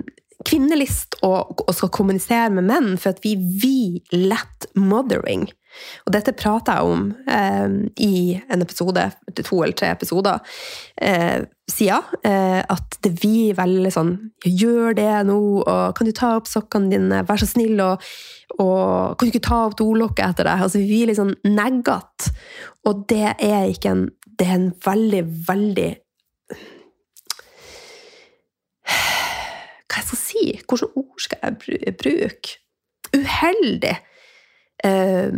[0.47, 5.47] kvinnelist og, og, skal kommunisere med menn, for at vi vil lett mothering.
[6.05, 8.13] Og dette prater jeg om eh, i
[8.51, 9.05] en episode,
[9.39, 10.41] to eller tre episoder
[11.01, 12.19] eh, siden.
[12.27, 14.11] Eh, at det blir veldig sånn
[14.45, 17.23] Gjør det nå, og kan du ta opp sokkene dine?
[17.27, 18.03] Vær så snill, og,
[18.57, 20.65] og kan du ikke ta opp dolokket etter deg?
[20.65, 22.33] Altså, vi blir litt sånn neggete.
[22.89, 25.89] Og det er ikke en Det er en veldig, veldig
[29.91, 32.57] Hva skal jeg Hvilke ord skal jeg bruke?
[33.11, 33.95] Uheldig
[34.87, 35.33] eh,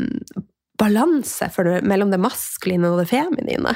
[0.79, 3.75] balanse det, mellom det maskuline og det feminine.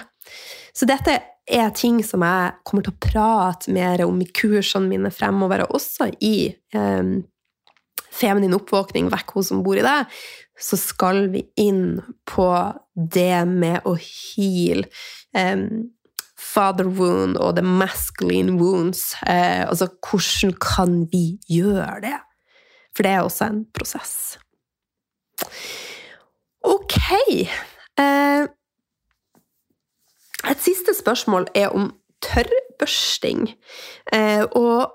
[0.73, 1.17] Så dette
[1.47, 5.79] er ting som jeg kommer til å prate mer om i kursene mine fremover, og
[5.79, 6.35] også i
[6.75, 7.17] eh,
[8.17, 10.07] Feminin oppvåkning, vekk hun som bor i deg,
[10.57, 12.47] så skal vi inn på
[12.97, 14.87] det med å heal
[15.37, 15.59] eh,
[16.39, 19.13] father wound og the masculine wounds.
[19.27, 22.17] Eh, altså, hvordan kan vi gjøre det?
[22.95, 24.37] For det er også en prosess.
[26.63, 26.97] Ok.
[27.99, 28.47] Eh,
[30.51, 33.49] et siste spørsmål er om tørrbørsting.
[34.13, 34.93] Eh, og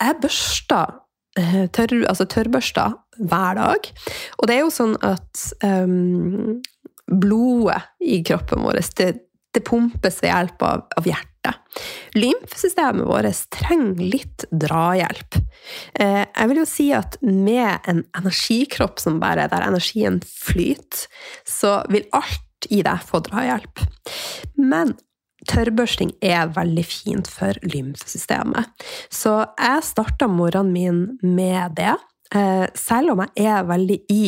[0.00, 1.00] jeg børster
[1.38, 3.92] eh, tørr, altså tørrbørster hver dag.
[4.38, 6.58] Og det er jo sånn at um,
[7.06, 9.12] blodet i kroppen vår det,
[9.56, 11.32] det pumpes ved hjelp av, av hjertet.
[12.16, 15.38] Lymfesystemet vårt trenger litt drahjelp.
[16.00, 21.06] Eh, jeg vil jo si at med en energikropp som bare der energien flyter,
[21.44, 23.84] så vil alt i deg få drahjelp.
[24.56, 24.96] Men
[25.46, 28.72] tørrbørsting er veldig fint for lymfesystemet.
[29.12, 31.94] Så jeg starta morgenen min med det.
[32.34, 34.24] Eh, selv om jeg er veldig i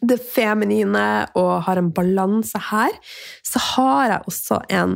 [0.00, 1.04] det feminine
[1.38, 2.94] og har en balanse her,
[3.46, 4.94] så har jeg også en,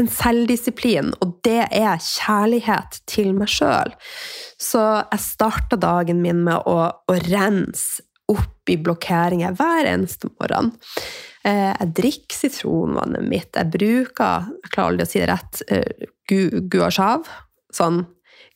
[0.00, 3.94] en selvdisiplin, og det er kjærlighet til meg sjøl.
[4.58, 8.02] Så jeg starta dagen min med å, å rense
[8.32, 10.72] opp i blokkeringer hver eneste morgen.
[11.46, 13.52] Eh, jeg drikker sitronvannet mitt.
[13.54, 16.40] Jeg bruker, jeg klarer aldri å si det rett, eh, gu,
[16.72, 17.28] guasjav.
[17.74, 18.02] Sånn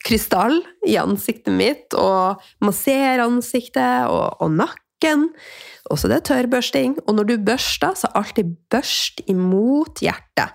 [0.03, 0.57] krystall
[0.87, 4.87] i ansiktet mitt, og masserer ansiktet og, og nakken.
[5.91, 6.97] Også det tørrbørsting.
[7.07, 10.53] Og når du børster, så alltid børst imot hjertet.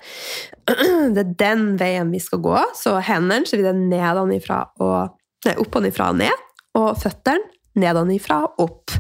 [1.15, 2.57] Det er den veien vi skal gå.
[2.79, 5.17] Så hendene så vi det nedenifra og
[5.47, 6.47] Nei, oppenifra og ned.
[6.75, 7.45] Og føttene
[7.79, 8.95] nedenifra og opp.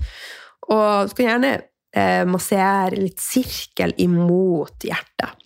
[0.70, 1.52] Og du kan gjerne
[1.96, 5.42] eh, massere litt sirkel imot hjertet.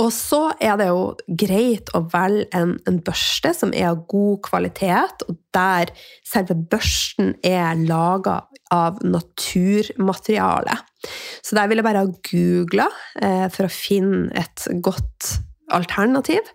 [0.00, 1.02] Og så er det jo
[1.40, 5.90] greit å velge en, en, børste som er av god kvalitet, og der
[6.26, 8.42] selve børsten er laga
[8.72, 10.78] av naturmateriale.
[11.42, 12.88] Så der vil jeg bare ha googla
[13.20, 15.36] eh, for å finne et godt
[15.72, 16.52] alternativ.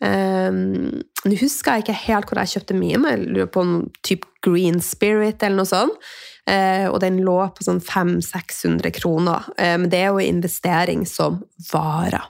[0.00, 3.74] Um, Nå husker jeg ikke helt hvor jeg kjøpte mye, men jeg lurer på en
[4.06, 6.10] type Green Spirit eller noe sånt.
[6.48, 9.50] Uh, og den lå på sånn 500-600 kroner.
[9.60, 12.24] Men det er jo investering som varer.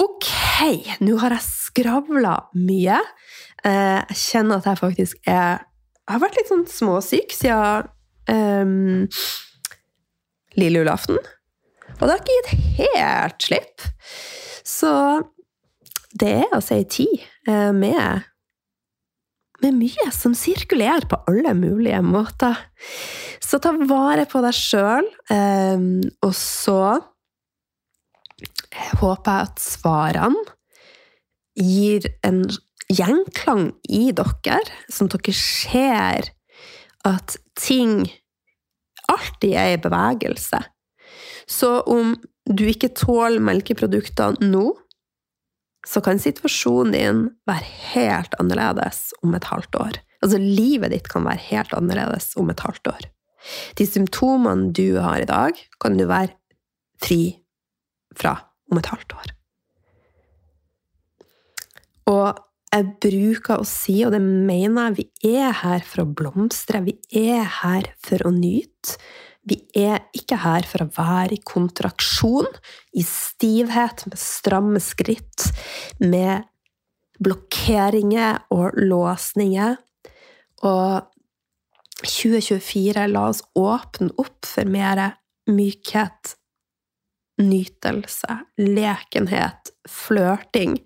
[0.00, 0.28] Ok,
[1.02, 2.98] nå har jeg skravla mye.
[3.64, 5.62] Jeg kjenner at jeg faktisk er
[6.10, 7.84] Jeg har vært litt sånn småsyk siden
[8.26, 9.04] um,
[10.58, 11.20] lille julaften.
[11.92, 13.84] Og det har ikke gitt helt slipp.
[14.66, 14.90] Så
[16.18, 17.14] det er altså ei tid
[17.46, 18.26] eh, med,
[19.62, 22.58] med mye som sirkulerer på alle mulige måter.
[23.38, 25.86] Så ta vare på deg sjøl, eh,
[26.26, 26.80] og så
[28.98, 30.42] håper jeg at svarene
[31.54, 32.42] gir en
[32.90, 34.60] gjenklang i dere,
[34.90, 36.32] som dere ser
[37.06, 38.04] at ting
[39.10, 40.60] alltid er i bevegelse.
[41.50, 42.14] Så om
[42.50, 44.72] du ikke tåler melkeprodukter nå,
[45.86, 49.98] så kan situasjonen din være helt annerledes om et halvt år.
[50.20, 53.08] Altså, livet ditt kan være helt annerledes om et halvt år.
[53.80, 56.36] De symptomene du har i dag, kan du være
[57.00, 57.40] fri
[58.12, 58.36] fra
[58.70, 59.32] om et halvt år.
[62.10, 66.82] Og jeg bruker å si, og det mener jeg, vi er her for å blomstre,
[66.86, 68.98] vi er her for å nyte.
[69.50, 72.46] Vi er ikke her for å være i kontraksjon,
[72.92, 75.48] i stivhet, med stramme skritt,
[75.98, 76.44] med
[77.24, 79.78] blokkeringer og låsninger.
[80.68, 81.08] Og
[82.04, 85.02] 2024, la oss åpne opp for mer
[85.50, 86.36] mykhet,
[87.40, 90.78] nytelse, lekenhet, flørting.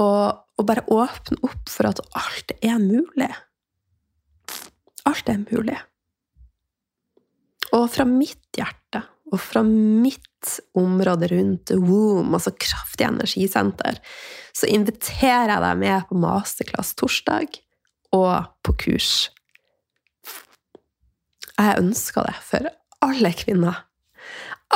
[0.00, 3.28] Og, og bare åpne opp for at alt er mulig.
[5.06, 5.76] Alt er mulig.
[7.76, 9.02] Og fra mitt hjerte,
[9.32, 10.22] og fra mitt
[10.78, 13.98] område rundt womb, altså kraftig energisenter,
[14.56, 17.58] så inviterer jeg deg med på masterclass torsdag
[18.16, 19.10] og på kurs.
[21.56, 22.70] Jeg ønsker det for
[23.04, 23.82] alle kvinner.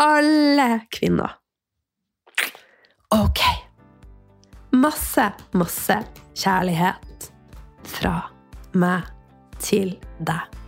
[0.01, 1.37] Alle kvinner.
[3.15, 3.43] Ok.
[4.81, 5.97] Masse, masse
[6.41, 7.27] kjærlighet
[7.85, 8.15] fra
[8.81, 9.11] meg
[9.61, 9.93] til
[10.25, 10.60] deg.